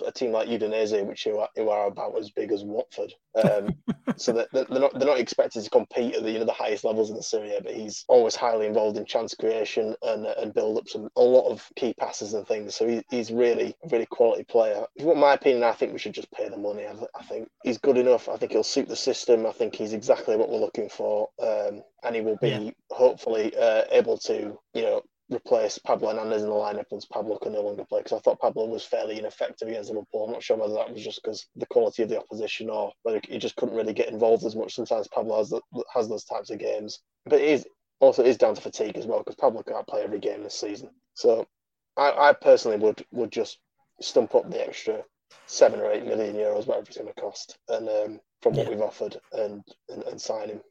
[0.06, 3.14] a team like Udinese, which who are, who are about as big as Watford.
[3.42, 3.76] Um,
[4.18, 6.84] so that they're not they're not expected to compete at the you know the highest
[6.84, 10.78] levels in the Serie but he's always highly involved in chance creation and and build
[10.78, 12.76] up some a lot of key passes and things.
[12.76, 14.86] So he, he's really really quality player.
[14.96, 16.86] If you want my opinion, I think we should just pay the money.
[16.86, 18.28] I, I think he's good enough.
[18.28, 19.46] I think he'll suit the system.
[19.46, 22.72] I think he's exactly what we're looking for, um, and he will be yeah.
[22.90, 25.02] hopefully uh, able to you know
[25.32, 28.42] replace Pablo Hernandez in the lineup once Pablo can no longer play because I thought
[28.42, 30.26] Pablo was fairly ineffective against Liverpool.
[30.26, 33.22] I'm not sure whether that was just because the quality of the opposition or whether
[33.28, 34.76] he just couldn't really get involved as much.
[34.76, 35.62] Sometimes Pablo has, the,
[35.94, 37.66] has those types of games, but it is
[38.00, 40.60] also it is down to fatigue as well because Pablo can't play every game this
[40.60, 40.90] season.
[41.14, 41.48] So
[41.96, 43.60] I, I personally would would just
[44.02, 45.04] stump up the extra
[45.46, 48.72] seven or eight million euros, whatever it's going to cost, and um, from what yeah.
[48.72, 50.62] we've offered, and, and and sign him.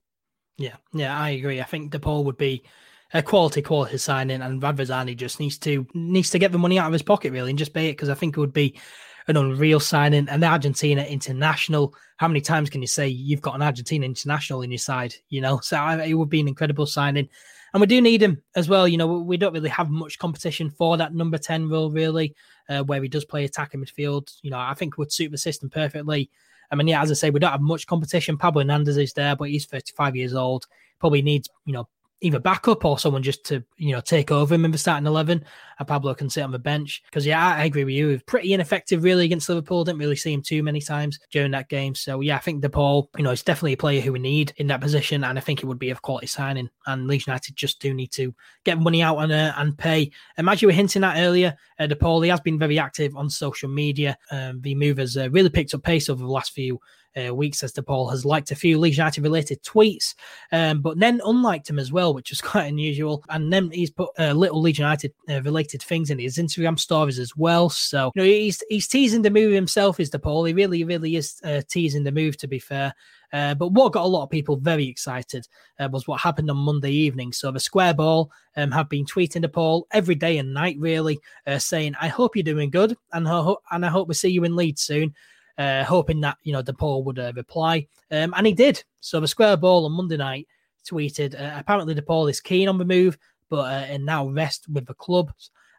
[0.58, 1.60] Yeah, yeah, I agree.
[1.60, 2.64] I think DePaul would be
[3.12, 6.86] a quality quality signing, and Radrizzani just needs to needs to get the money out
[6.86, 8.78] of his pocket really and just pay it because I think it would be
[9.26, 10.28] an unreal signing.
[10.28, 14.62] And the Argentina international, how many times can you say you've got an Argentina international
[14.62, 15.14] in your side?
[15.28, 17.28] You know, so it would be an incredible signing.
[17.72, 18.88] And we do need him as well.
[18.88, 22.34] You know, we don't really have much competition for that number 10 role, really,
[22.68, 24.34] uh, where he does play attacking midfield.
[24.42, 26.30] You know, I think would suit the system perfectly.
[26.72, 28.36] I mean, yeah, as I say, we don't have much competition.
[28.36, 30.66] Pablo Hernandez is there, but he's 35 years old.
[30.98, 31.88] Probably needs, you know,
[32.20, 35.44] either backup or someone just to you know take over him in the starting eleven,
[35.78, 37.02] and Pablo can sit on the bench.
[37.06, 38.08] Because yeah, I, I, agree with you.
[38.08, 39.84] He was pretty ineffective really against Liverpool.
[39.84, 41.94] Didn't really see him too many times during that game.
[41.94, 44.66] So yeah, I think DePaul, you know, is definitely a player who we need in
[44.68, 46.70] that position, and I think it would be a quality signing.
[46.86, 50.10] And Leeds United just do need to get money out and uh, and pay.
[50.36, 53.68] As you were hinting at earlier, uh, DePaul he has been very active on social
[53.68, 54.16] media.
[54.30, 56.80] Um, the move has uh, really picked up pace over the last few
[57.16, 60.14] uh, weeks as DePaul has liked a few Leeds United related tweets,
[60.52, 63.24] um, but then unliked him as well, which was quite unusual.
[63.28, 67.18] And then he's put uh, little Leeds United uh, related things in his Instagram stories
[67.18, 67.68] as well.
[67.68, 70.00] So you know he's he's teasing the move himself.
[70.00, 70.48] Is DePaul?
[70.48, 72.36] He really really is uh, teasing the move.
[72.38, 72.94] To be fair.
[73.32, 75.46] Uh, but what got a lot of people very excited
[75.78, 77.32] uh, was what happened on Monday evening.
[77.32, 81.58] So the Square Ball um, have been tweeting DePaul every day and night, really, uh,
[81.58, 84.56] saying, "I hope you're doing good, and, ho- and I hope we see you in
[84.56, 85.14] Leeds soon."
[85.58, 88.82] Uh, hoping that you know DePaul would uh, reply, um, and he did.
[89.00, 90.46] So the Square Ball on Monday night
[90.88, 94.86] tweeted, uh, apparently DePaul is keen on the move, but uh, and now rest with
[94.86, 95.32] the club.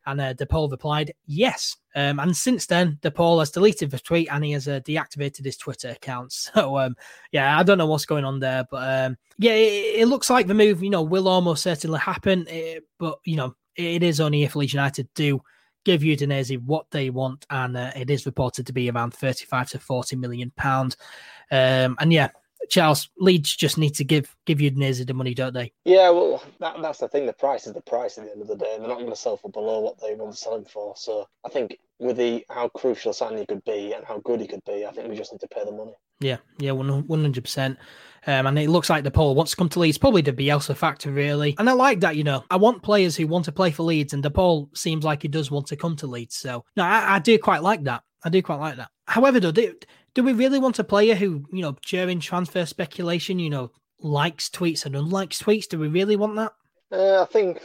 [0.08, 1.78] And uh, DePaul replied, yes.
[1.96, 5.58] Um, and since then, DePaul has deleted the tweet and he has uh, deactivated his
[5.58, 6.34] Twitter account.
[6.56, 6.96] So, um,
[7.32, 8.66] yeah, I don't know what's going on there.
[8.70, 12.48] But um, yeah, it, it, looks like the move, you know, will almost certainly happen.
[12.48, 15.40] It, eh, but, you know, it is only if Leeds United do
[15.84, 19.80] give Udinese what they want, and uh, it is reported to be around 35 to
[19.80, 20.96] 40 million pound.
[21.52, 22.30] Um, and yeah,
[22.70, 25.74] Charles Leeds just need to give give Udinese the money, don't they?
[25.86, 27.26] Yeah, well, that, that's the thing.
[27.26, 28.76] The price is the price at the end of the day.
[28.78, 30.94] They're not going to sell for below what they want to sell him for.
[30.96, 34.64] So I think with the how crucial signing could be and how good he could
[34.66, 35.94] be, I think we just need to pay the money.
[36.20, 37.78] Yeah, yeah, one hundred percent.
[38.28, 41.12] Um, and it looks like DePaul wants to come to Leeds, probably the Bielsa factor,
[41.12, 41.56] really.
[41.58, 42.44] And I like that, you know.
[42.52, 45.50] I want players who want to play for Leeds, and DePaul seems like he does
[45.50, 46.36] want to come to Leeds.
[46.36, 48.04] So, no, I, I do quite like that.
[48.24, 48.90] I do quite like that.
[49.08, 49.74] However, though, do,
[50.14, 54.50] do we really want a player who, you know, during transfer speculation, you know, likes
[54.50, 55.68] tweets and unlikes tweets?
[55.68, 56.54] Do we really want that?
[56.92, 57.62] Uh, I think,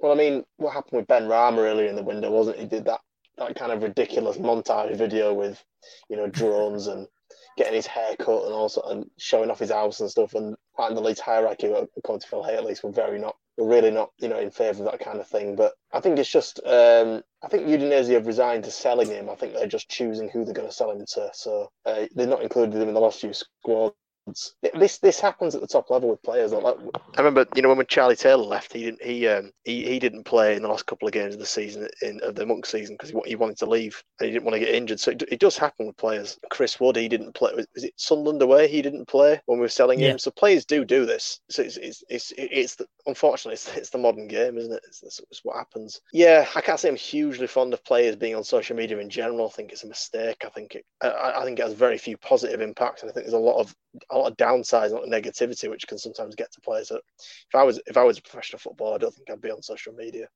[0.00, 2.58] well, I mean, what happened with Benrahma earlier in the window, wasn't?
[2.58, 3.00] He did that,
[3.38, 5.62] that kind of ridiculous montage video with,
[6.08, 7.08] you know, drones and
[7.56, 10.34] getting his hair cut and also and showing off his house and stuff.
[10.34, 13.36] And part of the Leeds hierarchy, according to Phil Hay at least, were very not,
[13.56, 15.56] were really not, you know, in favour of that kind of thing.
[15.56, 19.30] But I think it's just, um, I think Udinese have resigned to selling him.
[19.30, 21.30] I think they're just choosing who they're going to sell him to.
[21.32, 23.94] So uh, they're not included him in the last few squads
[24.26, 26.52] this this happens at the top level with players.
[26.52, 26.76] Like,
[27.16, 30.24] I remember, you know, when Charlie Taylor left, he didn't he um he, he didn't
[30.24, 32.96] play in the last couple of games of the season in of the monk season
[32.96, 35.00] because he, he wanted to leave and he didn't want to get injured.
[35.00, 36.38] So it, it does happen with players.
[36.50, 37.52] Chris Wood, he didn't play.
[37.54, 38.68] Was it Sunderland away?
[38.68, 40.12] He didn't play when we were selling yeah.
[40.12, 40.18] him.
[40.18, 41.40] So players do do this.
[41.48, 44.82] So it's it's it's, it's the, unfortunately it's, it's the modern game, isn't it?
[44.88, 46.00] It's, it's, it's what happens.
[46.12, 49.46] Yeah, I can't say I'm hugely fond of players being on social media in general.
[49.46, 50.42] I think it's a mistake.
[50.44, 53.26] I think it I, I think it has very few positive impacts, and I think
[53.26, 53.74] there's a lot of
[54.16, 56.88] a lot of downsides, a lot of negativity, which can sometimes get to players.
[56.88, 59.50] That if I was if I was a professional footballer, I don't think I'd be
[59.50, 60.28] on social media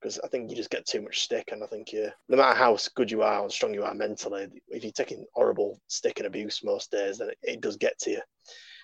[0.00, 2.56] because I think you just get too much stick, and I think you, no matter
[2.56, 6.26] how good you are and strong you are mentally, if you're taking horrible stick and
[6.26, 8.20] abuse most days, then it, it does get to you.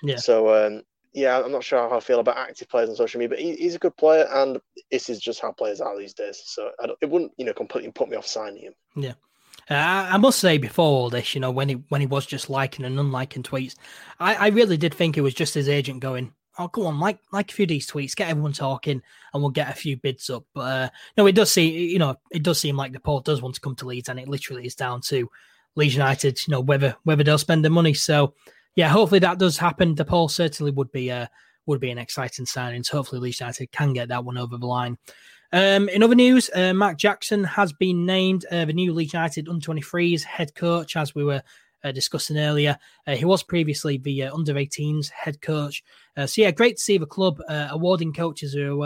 [0.03, 0.17] Yeah.
[0.17, 0.83] So um,
[1.13, 3.55] yeah, I'm not sure how I feel about active players on social media, but he,
[3.57, 4.59] he's a good player, and
[4.91, 6.43] this is just how players are these days.
[6.47, 8.75] So it wouldn't, you know, completely put me off signing him.
[8.97, 9.15] Yeah.
[9.73, 12.51] Uh, I must say, before all this, you know, when he when he was just
[12.51, 13.77] liking and unliking tweets,
[14.21, 17.19] I, I really did think it was just his agent going, "Oh, go on, like
[17.33, 19.01] like a few of these tweets, get everyone talking,
[19.33, 22.17] and we'll get a few bids up." But uh, no, it does seem, you know,
[22.31, 24.75] it does seem like DePaul does want to come to Leeds, and it literally is
[24.75, 25.31] down to
[25.77, 27.95] Leeds United, you know, whether whether they'll spend the money.
[27.95, 28.35] So,
[28.75, 29.95] yeah, hopefully that does happen.
[29.95, 31.27] DePaul certainly would be a uh,
[31.67, 32.83] would be an exciting signing.
[32.83, 34.99] So hopefully Leeds United can get that one over the line.
[35.55, 39.49] Um, in other news, uh, Mark Jackson has been named uh, the new Leeds United
[39.49, 41.43] under 23s head coach, as we were
[41.85, 42.79] uh, discussing earlier.
[43.07, 45.83] Uh, he was previously the uh, under 18s head coach.
[46.17, 48.83] Uh, so, yeah, great to see the club awarding coaches who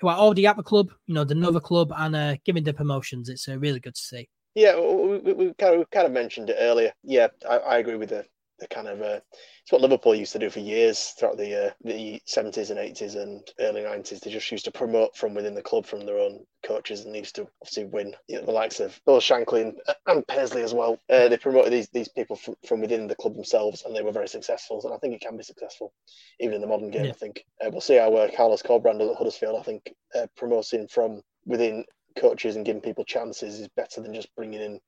[0.00, 3.28] who are already at the club, you know, the Nova club, and giving the promotions.
[3.28, 4.28] It's really good to see.
[4.54, 6.92] Yeah, we, we, we, kind of, we kind of mentioned it earlier.
[7.04, 8.26] Yeah, I, I agree with the
[8.62, 9.20] the kind of uh,
[9.62, 13.16] it's what Liverpool used to do for years throughout the uh, the seventies and eighties
[13.16, 14.20] and early nineties.
[14.20, 17.34] They just used to promote from within the club from their own coaches and used
[17.34, 18.14] to obviously win.
[18.28, 19.74] You know, the likes of Bill Shankly and,
[20.06, 20.98] and Paisley as well.
[21.10, 24.12] Uh, they promoted these these people from, from within the club themselves, and they were
[24.12, 24.80] very successful.
[24.84, 25.92] And I think it can be successful
[26.40, 27.04] even in the modern game.
[27.04, 27.10] Yeah.
[27.10, 29.58] I think uh, we'll see how uh, Carlos Corberán does at Huddersfield.
[29.58, 31.84] I think uh, promoting from within
[32.16, 34.80] coaches and giving people chances is better than just bringing in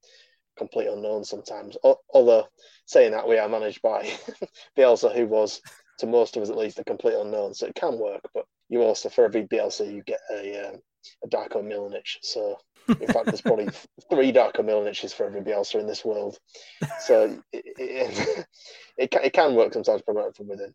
[0.57, 1.77] complete unknown sometimes.
[2.13, 2.47] Although
[2.87, 4.11] saying that we are managed by
[4.79, 5.61] Bielsa, who was
[5.99, 8.23] to most of us at least a complete unknown, so it can work.
[8.35, 10.81] But you also for every Bielsa you get a um,
[11.23, 12.07] a Darko Milanic.
[12.23, 13.69] So in fact, there's probably
[14.11, 16.39] three Darko Milanics for every Bielsa in this world.
[17.01, 18.47] So it, it,
[18.99, 20.75] it, can, it can work sometimes promoting from within.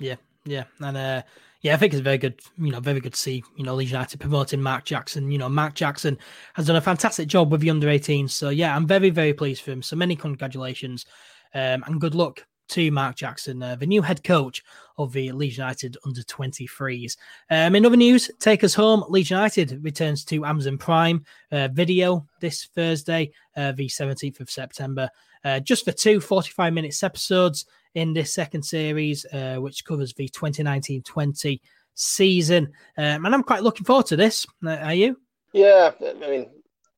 [0.00, 1.22] Yeah, yeah, and uh,
[1.66, 2.40] yeah, I think it's very good.
[2.58, 3.42] You know, very good to see.
[3.56, 5.32] You know, Leeds United promoting Mark Jackson.
[5.32, 6.16] You know, Mark Jackson
[6.54, 8.30] has done a fantastic job with the under 18s.
[8.30, 9.82] So yeah, I'm very very pleased for him.
[9.82, 11.06] So many congratulations,
[11.54, 14.62] um, and good luck to Mark Jackson, uh, the new head coach
[14.96, 17.16] of the Leeds United under 23s.
[17.50, 19.04] Um, in other news, take us home.
[19.08, 25.08] Leeds United returns to Amazon Prime uh, video this Thursday, uh, the 17th of September,
[25.44, 30.28] uh, just for two 45 minutes episodes in this second series, uh, which covers the
[30.28, 31.60] 2019 20
[31.94, 32.66] season.
[32.98, 34.46] Um, and I'm quite looking forward to this.
[34.64, 35.18] Uh, are you?
[35.52, 36.50] Yeah, I mean,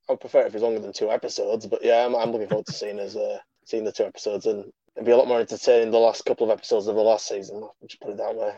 [0.08, 2.48] I would prefer it if it's longer than two episodes, but yeah, I'm, I'm looking
[2.48, 4.64] forward to seeing us uh, seeing the two episodes, and
[4.96, 7.58] it'll be a lot more entertaining the last couple of episodes of the last season.
[7.62, 8.52] I'll just put it that way.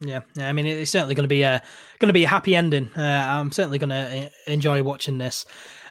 [0.00, 0.48] Yeah, yeah.
[0.48, 1.62] I mean, it's certainly going to be a
[1.98, 2.90] going to be a happy ending.
[2.96, 5.44] Uh, I'm certainly going to uh, enjoy watching this.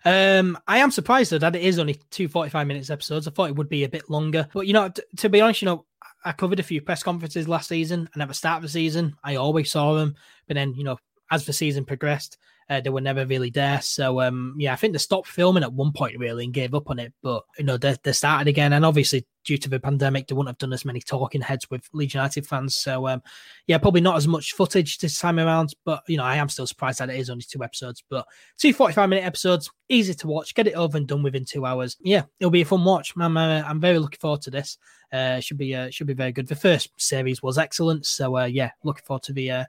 [0.05, 3.27] Um, I am surprised though that it is only two 45 minutes episodes.
[3.27, 5.61] I thought it would be a bit longer, but you know, t- to be honest,
[5.61, 5.85] you know,
[6.23, 9.15] I covered a few press conferences last season, and at the start of the season,
[9.23, 10.15] I always saw them.
[10.47, 10.97] But then, you know,
[11.31, 12.37] as the season progressed,
[12.69, 13.81] uh, they were never really there.
[13.81, 16.89] So um, yeah, I think they stopped filming at one point really and gave up
[16.89, 17.13] on it.
[17.23, 20.49] But you know, they, they started again, and obviously due to the pandemic, they wouldn't
[20.49, 22.77] have done as many talking heads with Leeds United fans.
[22.77, 23.23] So um,
[23.65, 25.73] yeah, probably not as much footage this time around.
[25.83, 28.03] But you know, I am still surprised that it is only two episodes.
[28.07, 28.27] But
[28.59, 31.97] two 45 minute episodes, easy to watch, get it over and done within two hours.
[32.01, 33.13] Yeah, it'll be a fun watch.
[33.17, 34.77] I'm uh, I'm very looking forward to this.
[35.11, 36.47] Uh, should be uh, should be very good.
[36.47, 39.65] The first series was excellent, so uh, yeah, looking forward to the uh,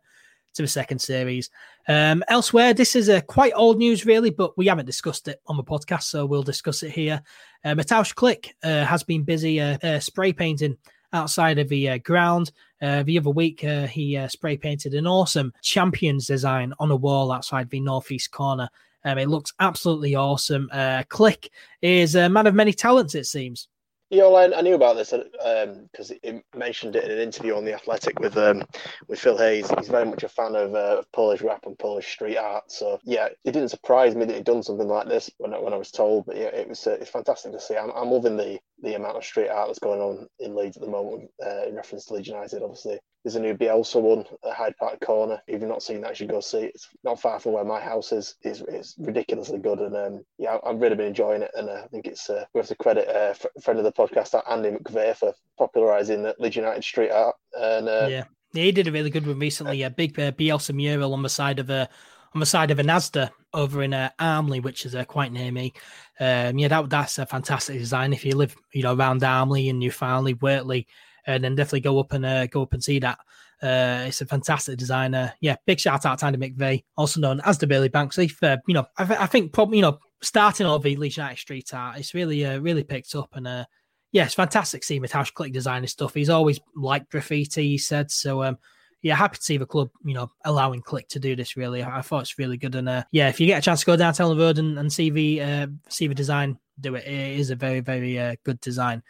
[0.55, 1.51] to the second series.
[1.89, 5.57] Um, elsewhere, this is a quite old news, really, but we haven't discussed it on
[5.57, 7.23] the podcast, so we'll discuss it here.
[7.65, 10.77] Uh, Klich uh, has been busy uh, uh spray painting
[11.13, 12.53] outside of the uh, ground.
[12.81, 17.69] Uh, the other week, he spray painted an awesome champions design on a wall outside
[17.69, 18.69] the northeast corner.
[19.05, 20.69] Um, it looks absolutely awesome.
[20.73, 21.49] Klich
[21.83, 23.69] is a man of many talents, it seems.
[24.11, 27.57] Yeah, well, I, I knew about this because um, he mentioned it in an interview
[27.57, 28.65] on the Athletic with um,
[29.07, 29.71] with Phil Hayes.
[29.79, 32.73] He's very much a fan of, uh, Polish rap and Polish street art.
[32.73, 35.73] So yeah, it didn't surprise me that he'd done something like this when I, when
[35.73, 36.27] I was told.
[36.27, 37.77] But yeah, it was uh, it's fantastic to see.
[37.77, 40.83] I'm, I'm loving the the amount of street art that's going on in Leeds at
[40.83, 42.63] the moment uh, in reference to Leeds United.
[42.63, 45.43] Obviously, there's a new Bielsa one at Hyde Park Corner.
[45.47, 46.73] If you've not seen that, you should go see it.
[46.75, 48.37] It's not far from where my house is.
[48.43, 51.51] It's, it's ridiculously good, and um, yeah, I've really been enjoying it.
[51.55, 54.71] And uh, I think it's uh, have to credit uh, friend of the podcast, Andy
[54.71, 57.37] McVeigh, for popularising the Leeds United street art.
[57.53, 59.83] And uh, yeah, yeah, he did a really good one recently.
[59.83, 61.89] A big uh, Bielsa mural on the side of a
[62.35, 65.51] on the side of a Asda over in uh, Armley, which is uh, quite near
[65.51, 65.73] me.
[66.19, 68.13] Um, yeah, that that's a fantastic design.
[68.13, 70.87] If you live, you know, around Armley and Newfoundland, Wortley,
[71.35, 73.19] and then definitely go up and uh, go up and see that.
[73.63, 75.35] Uh, it's a fantastic designer.
[75.41, 78.31] Yeah, big shout out to Andy McVeigh, also known as the Billy Banksy.
[78.31, 81.73] For you know, I, I think probably you know starting all the Leeds United street
[81.75, 83.65] art, it's really uh, really picked up and uh,
[84.13, 86.15] yeah, it's fantastic seeing Mateusz Klich designing stuff.
[86.15, 88.11] He's always liked graffiti, he said.
[88.11, 88.59] So um,
[89.03, 91.57] yeah, happy to see the club, you know, allowing Klich to do this.
[91.57, 92.75] Really, I, thought it's really good.
[92.75, 94.79] And uh, yeah, if you get a chance to go down to Elland Road and,
[94.79, 97.07] and see the uh, see the design, do it.
[97.07, 99.03] It is a very very uh, good design.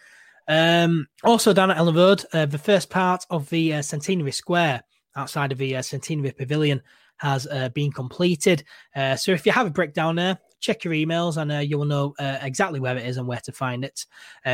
[0.48, 4.82] Um, also down at Elland Road, uh, the first part of the uh, Centenary Square
[5.16, 6.82] outside of the uh, Centenary Pavilion
[7.18, 8.64] has uh, been completed.
[8.96, 11.78] Uh, so if you have a brick down there, check your emails and uh, you
[11.78, 14.06] will know exactly where it is and where to find it.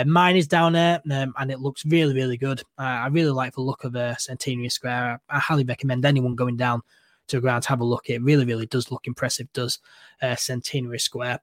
[0.05, 2.63] Mine is down there um, and it looks really, really good.
[2.79, 5.21] I really like the look of uh, Centenary Square.
[5.29, 6.83] I, I highly recommend anyone going down
[7.29, 8.09] to the ground to have a look.
[8.09, 9.79] It really, really does look impressive, does
[10.23, 11.41] uh, Centenary Square.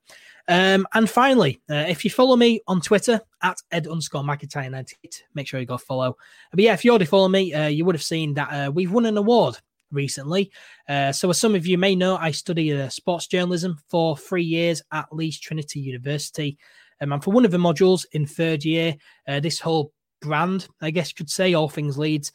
[0.48, 5.24] Um, and finally, uh, if you follow me on Twitter at ed underscore McIntyre 98,
[5.34, 6.18] make sure you go follow.
[6.52, 8.92] But yeah, if you already follow me, uh, you would have seen that uh, we've
[8.92, 9.58] won an award
[9.92, 10.52] recently.
[10.90, 14.44] Uh, so, as some of you may know, I studied uh, sports journalism for three
[14.44, 16.58] years at Leeds Trinity University.
[17.00, 18.96] Um, and for one of the modules in third year,
[19.28, 22.32] uh, this whole brand, I guess you could say, all things Leeds,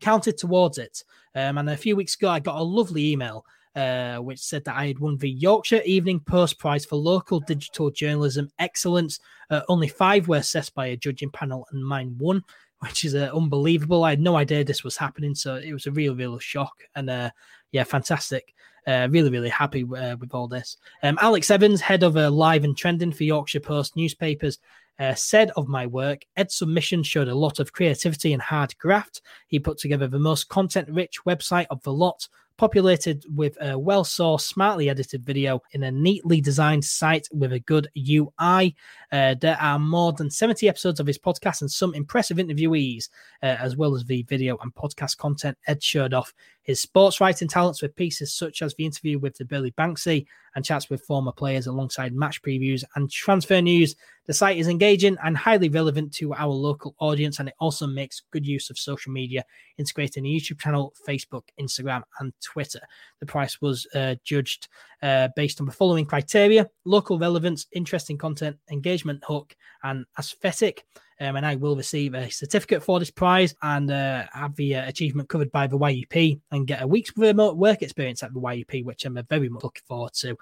[0.00, 1.02] counted towards it.
[1.34, 3.44] Um, and a few weeks ago, I got a lovely email
[3.78, 7.90] uh, which said that I had won the Yorkshire Evening Post Prize for Local Digital
[7.90, 9.20] Journalism Excellence.
[9.50, 12.42] Uh, only five were assessed by a judging panel, and mine won,
[12.80, 14.02] which is uh, unbelievable.
[14.02, 16.74] I had no idea this was happening, so it was a real, real shock.
[16.96, 17.30] And uh,
[17.70, 18.52] yeah, fantastic.
[18.84, 20.78] Uh, really, really happy with all this.
[21.04, 24.58] Um, Alex Evans, head of live and trending for Yorkshire Post newspapers,
[24.98, 29.22] uh, said of my work, Ed's submission showed a lot of creativity and hard graft.
[29.46, 32.26] He put together the most content rich website of the lot,
[32.58, 37.60] populated with a well sourced, smartly edited video in a neatly designed site with a
[37.60, 38.76] good UI.
[39.10, 43.08] Uh, there are more than 70 episodes of his podcast and some impressive interviewees,
[43.42, 47.48] uh, as well as the video and podcast content Ed showed off his sports writing
[47.48, 50.26] talents with pieces such as the interview with the Billy Banksy
[50.58, 53.94] and chats with former players alongside match previews and transfer news.
[54.26, 58.22] The site is engaging and highly relevant to our local audience, and it also makes
[58.32, 59.44] good use of social media,
[59.78, 62.80] integrating a YouTube channel, Facebook, Instagram, and Twitter.
[63.20, 64.66] The price was uh, judged
[65.00, 69.54] uh, based on the following criteria local relevance, interesting content, engagement hook,
[69.84, 70.84] and aesthetic.
[71.20, 74.88] Um, and I will receive a certificate for this prize and uh, have the uh,
[74.88, 78.84] achievement covered by the YEP and get a week's remote work experience at the YEP,
[78.84, 80.32] which I'm uh, very much looking forward to.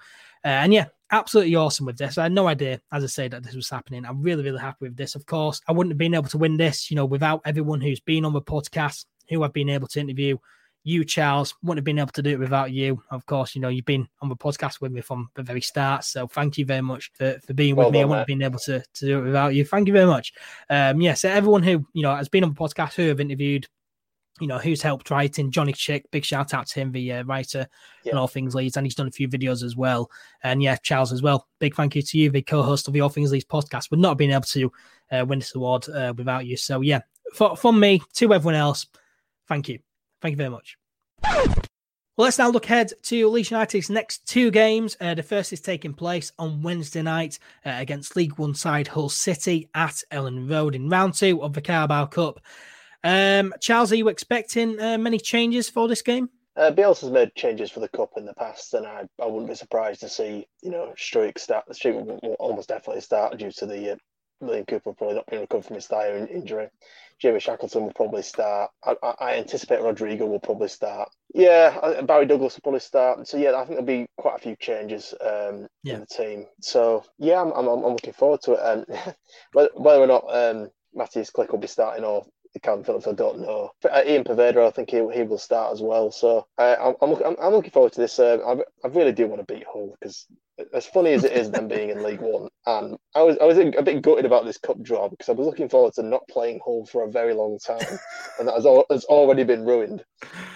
[0.45, 2.17] Uh, and yeah, absolutely awesome with this.
[2.17, 4.05] I had no idea, as I say, that this was happening.
[4.05, 5.15] I'm really, really happy with this.
[5.15, 7.99] Of course, I wouldn't have been able to win this, you know, without everyone who's
[7.99, 10.37] been on the podcast, who I've been able to interview
[10.87, 13.01] you, Charles, wouldn't have been able to do it without you.
[13.11, 16.05] Of course, you know, you've been on the podcast with me from the very start.
[16.05, 18.01] So thank you very much for, for being well with me.
[18.01, 19.65] I wouldn't have been able to, to do it without you.
[19.65, 20.33] Thank you very much.
[20.69, 23.67] Um, yeah, so everyone who, you know, has been on the podcast, who have interviewed,
[24.39, 27.67] you know, who's helped writing, Johnny Chick, big shout out to him, the uh, writer
[28.03, 28.11] yeah.
[28.11, 30.09] and All Things Leeds, and he's done a few videos as well.
[30.43, 31.47] And yeah, Charles as well.
[31.59, 33.89] Big thank you to you, the co-host of the All Things Leeds podcast.
[33.91, 34.71] Would not have been able to
[35.11, 36.55] uh, win this award uh, without you.
[36.55, 37.01] So yeah,
[37.33, 38.85] for, from me to everyone else,
[39.47, 39.79] thank you.
[40.21, 40.77] Thank you very much.
[42.17, 44.97] Well, let's now look ahead to Leeds United's next two games.
[44.99, 49.09] Uh, the first is taking place on Wednesday night uh, against League One side Hull
[49.09, 52.39] City at Elland Road in round two of the Carabao Cup.
[53.03, 56.29] Um, Charles, are you expecting uh, many changes for this game?
[56.55, 59.55] Uh, Bielsa's made changes for the cup in the past, and I, I wouldn't be
[59.55, 61.69] surprised to see you know Struijk start.
[61.69, 63.95] Struijk will almost definitely start due to the uh,
[64.41, 66.69] Liam Cooper will probably not being recovered from his thigh injury.
[67.19, 68.69] Jamie Shackleton will probably start.
[68.83, 71.09] I, I, anticipate Rodrigo will probably start.
[71.33, 73.27] Yeah, Barry Douglas will probably start.
[73.27, 75.95] So yeah, I think there'll be quite a few changes um, yeah.
[75.95, 76.45] in the team.
[76.61, 78.59] So yeah, I'm, I'm, I'm looking forward to it.
[78.61, 79.17] And
[79.73, 82.25] whether or not um, Mateusz Klich will be starting or
[82.59, 83.71] Kalvin Phillips, I don't know.
[83.83, 86.11] Uh, Ian Poveda, I think he, he will start as well.
[86.11, 88.19] So uh, I'm, I'm, I'm looking forward to this.
[88.19, 90.27] Uh, I, I really do want to beat Hull because
[90.73, 93.57] as funny as it is them being in League One, and I was I was
[93.57, 96.59] a bit gutted about this cup draw because I was looking forward to not playing
[96.63, 97.99] Hull for a very long time,
[98.39, 100.03] and that has, all, has already been ruined.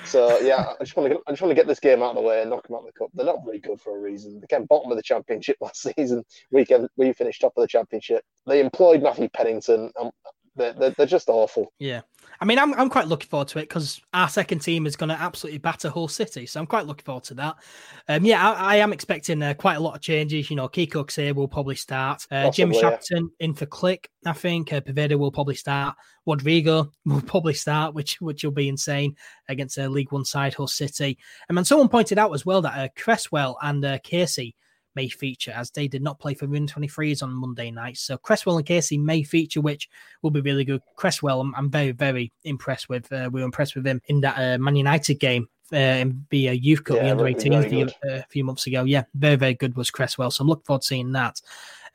[0.06, 2.16] So yeah, I just want to I just want to get this game out of
[2.16, 3.10] the way and knock them out of the cup.
[3.14, 4.40] They're not very good for a reason.
[4.40, 6.24] They came bottom of the championship last season.
[6.52, 8.24] We can we finished top of the championship.
[8.48, 9.92] They employed Matthew Pennington.
[10.56, 11.72] They're, they're, they're just awful.
[11.80, 12.02] Yeah.
[12.40, 15.10] I mean, I'm, I'm quite looking forward to it because our second team is going
[15.10, 16.46] to absolutely batter Hull City.
[16.46, 17.56] So I'm quite looking forward to that.
[18.10, 20.50] Um, yeah, I, I am expecting uh, quite a lot of changes.
[20.50, 22.26] You know, Kiko Casilla will probably start.
[22.32, 23.46] Uh, Jamie Shackleton yeah.
[23.46, 24.74] in for Klich, I think.
[24.74, 24.82] Uh,
[25.18, 25.96] will probably start.
[26.26, 29.16] Rodrigo will probably start, which which will be insane
[29.48, 31.18] against a League One side, Hull City.
[31.48, 34.56] And then someone pointed out as well that uh, Cresswell and uh, Casey
[34.96, 37.98] may feature as they did not play for Run 23s on Monday night.
[37.98, 39.90] So Cresswell and Casey may feature, which
[40.22, 40.82] will be really good.
[40.96, 43.12] Cresswell, I'm, I'm very, very impressed with.
[43.12, 46.50] Uh, we were impressed with him in that uh, Man United game uh, in the
[46.50, 48.84] uh, youth cup, yeah, the under 18s uh, a few months ago.
[48.84, 50.32] Yeah, very, very good was Cresswell.
[50.32, 51.42] So I'm looking forward to seeing that.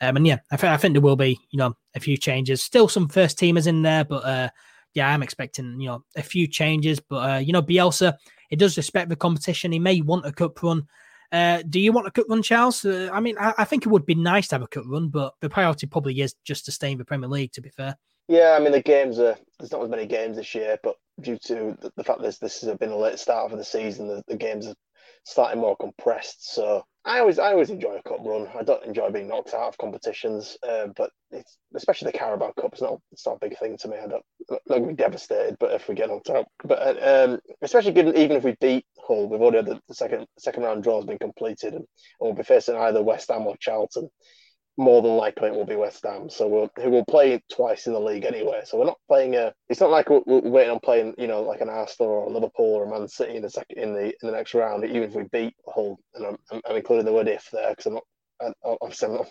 [0.00, 2.62] Um, and yeah, I, th- I think there will be, you know, a few changes.
[2.62, 4.48] Still some first teamers in there, but uh,
[4.94, 7.00] yeah, I'm expecting, you know, a few changes.
[7.00, 8.14] But, uh, you know, Bielsa,
[8.48, 9.72] he does respect the competition.
[9.72, 10.86] He may want a cup run.
[11.32, 12.84] Uh, do you want a cut run, Charles?
[12.84, 15.08] Uh, I mean, I, I, think it would be nice to have a cut run,
[15.08, 17.52] but the priority probably is just to stay in the Premier League.
[17.52, 17.96] To be fair.
[18.28, 21.38] Yeah, I mean the games are there's not as many games this year, but due
[21.44, 24.22] to the, the fact that this has been a late start of the season, the,
[24.26, 24.74] the games are
[25.26, 26.54] starting more compressed.
[26.54, 28.46] So I always I always enjoy a cup run.
[28.56, 32.72] I don't enjoy being knocked out of competitions, uh, but it's especially the Carabao Cup.
[32.72, 33.96] It's not it's not a big thing to me.
[33.96, 37.24] I don't I'm not gonna be devastated, but if we get knocked out, but uh,
[37.24, 40.62] um, especially given even if we beat Hull, we've already had the, the second second
[40.62, 41.86] round draw has been completed, and, and
[42.20, 44.08] we'll be facing either West Ham or Charlton
[44.78, 46.28] more than likely it will be West Ham.
[46.28, 48.62] So we'll who will play twice in the league anyway.
[48.64, 49.52] So we're not playing a.
[49.68, 52.30] It's not like we're, we're waiting on playing, you know, like an Arsenal or a
[52.30, 54.84] Liverpool or a Man City in the second in the in the next round.
[54.84, 57.94] Even if we beat Hull, and I'm, I'm including the word if there because I'm
[57.94, 58.04] not.
[58.42, 58.52] I'm,
[58.82, 59.26] I'm not,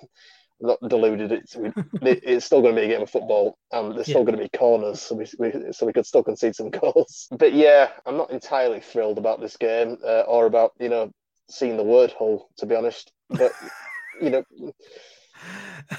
[0.62, 1.32] I'm not deluded.
[1.32, 1.56] It's
[2.02, 4.14] it's still going to be a game of football, and there's yeah.
[4.14, 7.28] still going to be corners, so we, we, so we could still concede some goals.
[7.38, 11.12] But yeah, I'm not entirely thrilled about this game uh, or about you know
[11.50, 13.12] seeing the word Hull, to be honest.
[13.30, 13.52] But
[14.22, 14.44] you know,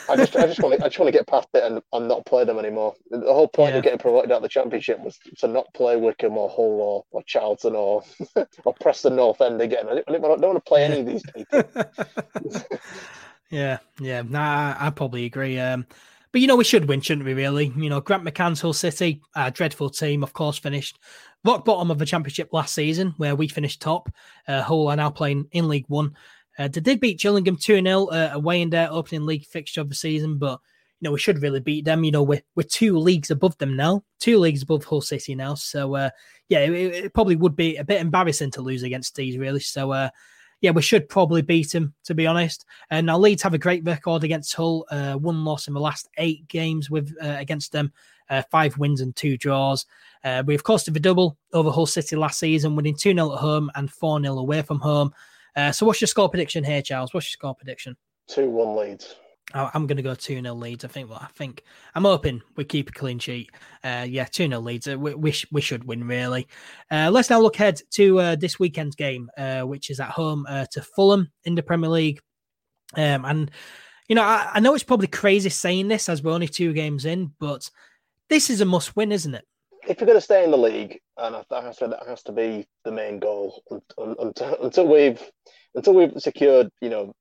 [0.08, 2.08] I just I just want to I just want to get past it and, and
[2.08, 2.94] not play them anymore.
[3.10, 3.78] The whole point yeah.
[3.78, 7.04] of getting promoted out of the championship was to not play Wycombe or Hull or,
[7.10, 8.02] or Charlton or
[8.64, 9.88] or Preston North End again.
[9.88, 11.62] I don't, I don't want to play any of these people.
[13.50, 15.58] yeah, yeah, nah, I, I probably agree.
[15.58, 15.86] Um,
[16.32, 17.34] but you know, we should win, shouldn't we?
[17.34, 20.98] Really, you know, Grant McCann's Hull City, a dreadful team, of course, finished
[21.44, 24.10] rock bottom of the championship last season, where we finished top.
[24.48, 26.16] Uh, Hull are now playing in League One.
[26.58, 29.88] Uh, they did beat Gillingham 2 0 uh, away in their opening league fixture of
[29.88, 30.60] the season, but
[31.00, 32.04] you know, we should really beat them.
[32.04, 35.54] You know, we're, we're two leagues above them now, two leagues above Hull City now.
[35.54, 36.10] So, uh,
[36.48, 39.60] yeah, it, it, probably would be a bit embarrassing to lose against these, really.
[39.60, 40.08] So, uh,
[40.62, 42.64] yeah, we should probably beat them, to be honest.
[42.90, 46.08] And now Leeds have a great record against Hull, uh, one loss in the last
[46.16, 47.92] eight games with uh, against them,
[48.30, 49.84] uh, five wins and two draws.
[50.24, 53.34] Uh, we, of course, did the double over Hull City last season, winning 2 0
[53.34, 55.12] at home and 4 0 away from home.
[55.56, 57.12] Uh, so, what's your score prediction here, Charles?
[57.12, 57.96] What's your score prediction?
[58.28, 59.16] Two one leads.
[59.54, 60.84] I'm going to go 2 0 leads.
[60.84, 61.62] I think, well, I think
[61.94, 63.50] I'm hoping we keep a clean sheet.
[63.84, 64.88] Uh, yeah, 2 0 Leeds.
[64.88, 66.48] Uh, we, we, sh- we, should win, really.
[66.90, 70.46] Uh, let's now look ahead to uh, this weekend's game, uh, which is at home
[70.48, 72.20] uh, to Fulham in the Premier League.
[72.94, 73.50] Um, and,
[74.08, 77.04] you know, I, I, know it's probably crazy saying this as we're only two games
[77.04, 77.68] in, but
[78.28, 79.44] this is a must win, isn't it?
[79.86, 82.32] If you're going to stay in the league, and that has to, that has to
[82.32, 83.62] be the main goal
[84.18, 85.22] until, until we've
[85.74, 87.12] until we've secured, you know,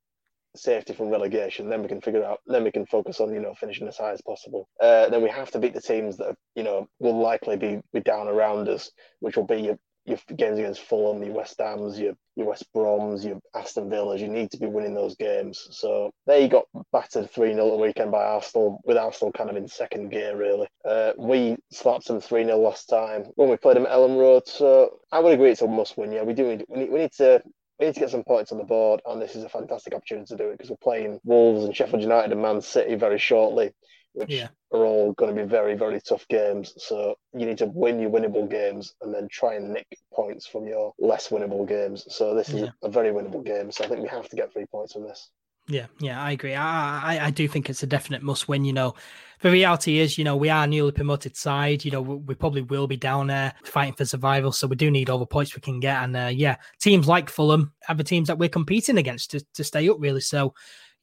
[0.55, 1.70] safety from relegation.
[1.70, 2.39] Then we can figure out.
[2.47, 4.68] Then we can focus on you know finishing as high as possible.
[4.82, 7.99] Uh, then we have to beat the teams that you know will likely be be
[7.99, 9.72] down around us, which will be
[10.05, 14.21] your, games against Fulham, your West Ham's, your your West Broms, your Aston Villas.
[14.21, 15.67] You need to be winning those games.
[15.71, 19.67] So they got battered three 0 the weekend by Arsenal, with Arsenal kind of in
[19.67, 20.67] second gear really.
[20.83, 24.47] Uh, we slapped them three 0 last time when we played them at Elland Road.
[24.47, 26.11] So I would agree it's a must win.
[26.11, 27.41] Yeah, we do need we need, we need to
[27.79, 30.27] we need to get some points on the board, and this is a fantastic opportunity
[30.27, 33.71] to do it because we're playing Wolves and Sheffield United and Man City very shortly,
[34.16, 34.47] which yeah.
[34.72, 36.74] are all going to be very, very tough games.
[36.78, 40.68] So you need to win your winnable games and then try and nick points from
[40.68, 42.05] your less winnable games.
[42.09, 42.70] So this is yeah.
[42.84, 43.72] a very winnable game.
[43.72, 45.30] So I think we have to get three points from this.
[45.68, 46.53] Yeah, yeah, I agree.
[46.53, 48.66] I, I, I do think it's a definite must win.
[48.66, 48.93] You know,
[49.41, 51.84] the reality is, you know, we are a newly promoted side.
[51.84, 54.51] You know, we, we, probably will be down there fighting for survival.
[54.51, 56.03] So we do need all the points we can get.
[56.03, 59.63] And uh, yeah, teams like Fulham are the teams that we're competing against to, to
[59.63, 60.22] stay up, really.
[60.22, 60.53] So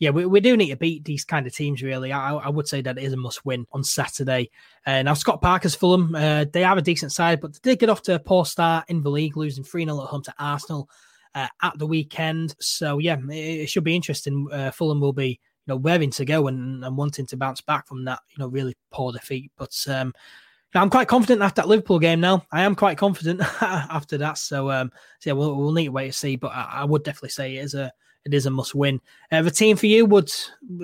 [0.03, 2.11] yeah, we, we do need to beat these kind of teams, really.
[2.11, 4.51] I, I would say that it is a must win on Saturday.
[4.85, 7.89] Uh, now, Scott Parker's Fulham, uh, they have a decent side, but they did get
[7.89, 10.91] off to a poor start in the league, losing 3 0 at home to Arsenal
[11.37, 12.57] uh, at the weekend.
[12.59, 14.49] So yeah, it, it should be interesting.
[14.51, 17.87] Uh, Fulham will be you know raring to go and, and wanting to bounce back
[17.87, 19.53] from that you know really poor defeat.
[19.57, 20.13] But um,
[20.75, 22.19] I'm quite confident after that Liverpool game.
[22.19, 24.37] Now I am quite confident after that.
[24.39, 24.91] So, um,
[25.21, 26.35] so yeah, we'll, we'll need to wait to see.
[26.35, 27.93] But I, I, would definitely say it is a
[28.25, 29.01] it is a must win.
[29.31, 30.31] Uh, the team for you would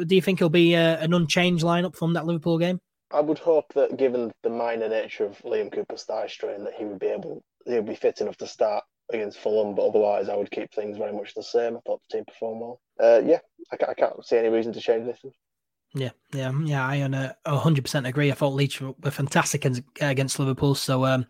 [0.07, 2.81] do you think it'll be a, uh, an unchanged lineup from that Liverpool game?
[3.11, 6.85] I would hope that, given the minor nature of Liam Cooper's thigh strain, that he
[6.85, 10.51] would be able, he'll be fit enough to start against Fulham, but otherwise I would
[10.51, 11.77] keep things very much the same.
[11.77, 12.81] I thought the team performed well.
[13.01, 13.39] Uh, yeah,
[13.73, 15.19] I can't, I can't, see any reason to change this.
[15.95, 16.87] Yeah, yeah, yeah.
[16.87, 18.31] I uh, 100% agree.
[18.31, 20.75] I thought Leeds were fantastic against Liverpool.
[20.75, 21.27] So, um,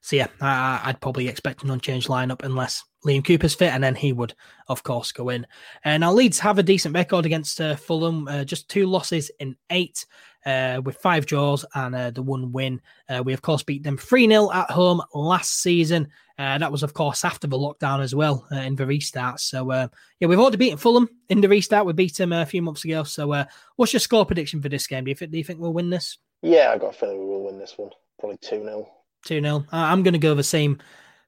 [0.00, 3.94] so yeah, I, would probably expect an unchanged lineup unless Liam Cooper's fit, and then
[3.94, 4.34] he would,
[4.68, 5.46] of course, go in.
[5.84, 9.30] And uh, now Leeds have a decent record against uh, Fulham, uh, just two losses
[9.40, 10.04] in eight
[10.46, 12.80] uh, with five draws and uh, the one win.
[13.08, 16.08] Uh, we, of course, beat them 3 0 at home last season.
[16.38, 19.40] Uh, that was, of course, after the lockdown as well uh, in the restart.
[19.40, 19.88] So, uh,
[20.18, 21.86] yeah, we've already beaten Fulham in the restart.
[21.86, 23.04] We beat them a few months ago.
[23.04, 23.44] So,
[23.76, 25.04] what's your score prediction for this game?
[25.04, 26.18] Do you, think, do you think we'll win this?
[26.42, 27.90] Yeah, I got a feeling we will win this one.
[28.18, 28.90] Probably 2 0.
[29.26, 29.64] 2 0.
[29.72, 30.78] I'm going to go the same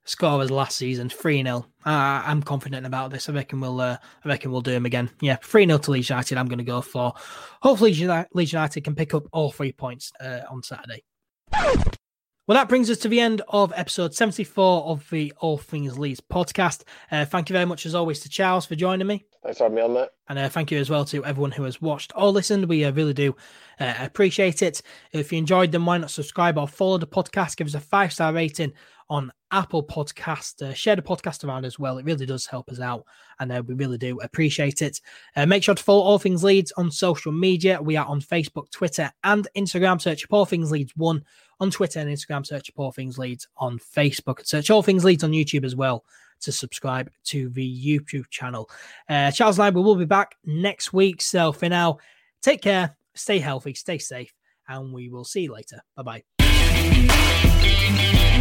[0.06, 1.66] score as last season, 3 0.
[1.84, 3.28] Uh, I'm confident about this.
[3.28, 5.10] I reckon we'll uh, I reckon we'll do them again.
[5.20, 7.12] Yeah, 3 0 to Leeds United, I'm going to go for.
[7.60, 7.92] Hopefully,
[8.32, 11.02] Leeds United can pick up all three points uh, on Saturday.
[12.48, 16.20] Well, that brings us to the end of episode 74 of the All Things Leeds
[16.20, 16.84] podcast.
[17.10, 19.24] Uh, thank you very much, as always, to Charles for joining me.
[19.42, 20.08] Thanks for having me on, mate.
[20.28, 22.68] And uh, thank you as well to everyone who has watched or listened.
[22.68, 23.34] We uh, really do
[23.80, 24.80] uh, appreciate it.
[25.10, 27.56] If you enjoyed them, why not subscribe or follow the podcast?
[27.56, 28.74] Give us a five star rating
[29.10, 30.62] on Apple Podcast.
[30.62, 31.98] Uh, share the podcast around as well.
[31.98, 33.04] It really does help us out,
[33.38, 35.00] and uh, we really do appreciate it.
[35.34, 37.80] Uh, make sure to follow All Things Leeds on social media.
[37.80, 40.00] We are on Facebook, Twitter, and Instagram.
[40.00, 41.24] Search All Things Leeds One
[41.60, 42.46] on Twitter and Instagram.
[42.46, 44.46] Search All Things Leeds on Facebook.
[44.46, 46.04] Search All Things Leeds on YouTube as well
[46.40, 48.68] to subscribe to the YouTube channel.
[49.08, 51.22] Uh, Charles and I will be back next week.
[51.22, 51.98] So for now,
[52.42, 54.34] take care, stay healthy, stay safe,
[54.68, 55.80] and we will see you later.
[55.96, 58.32] Bye bye.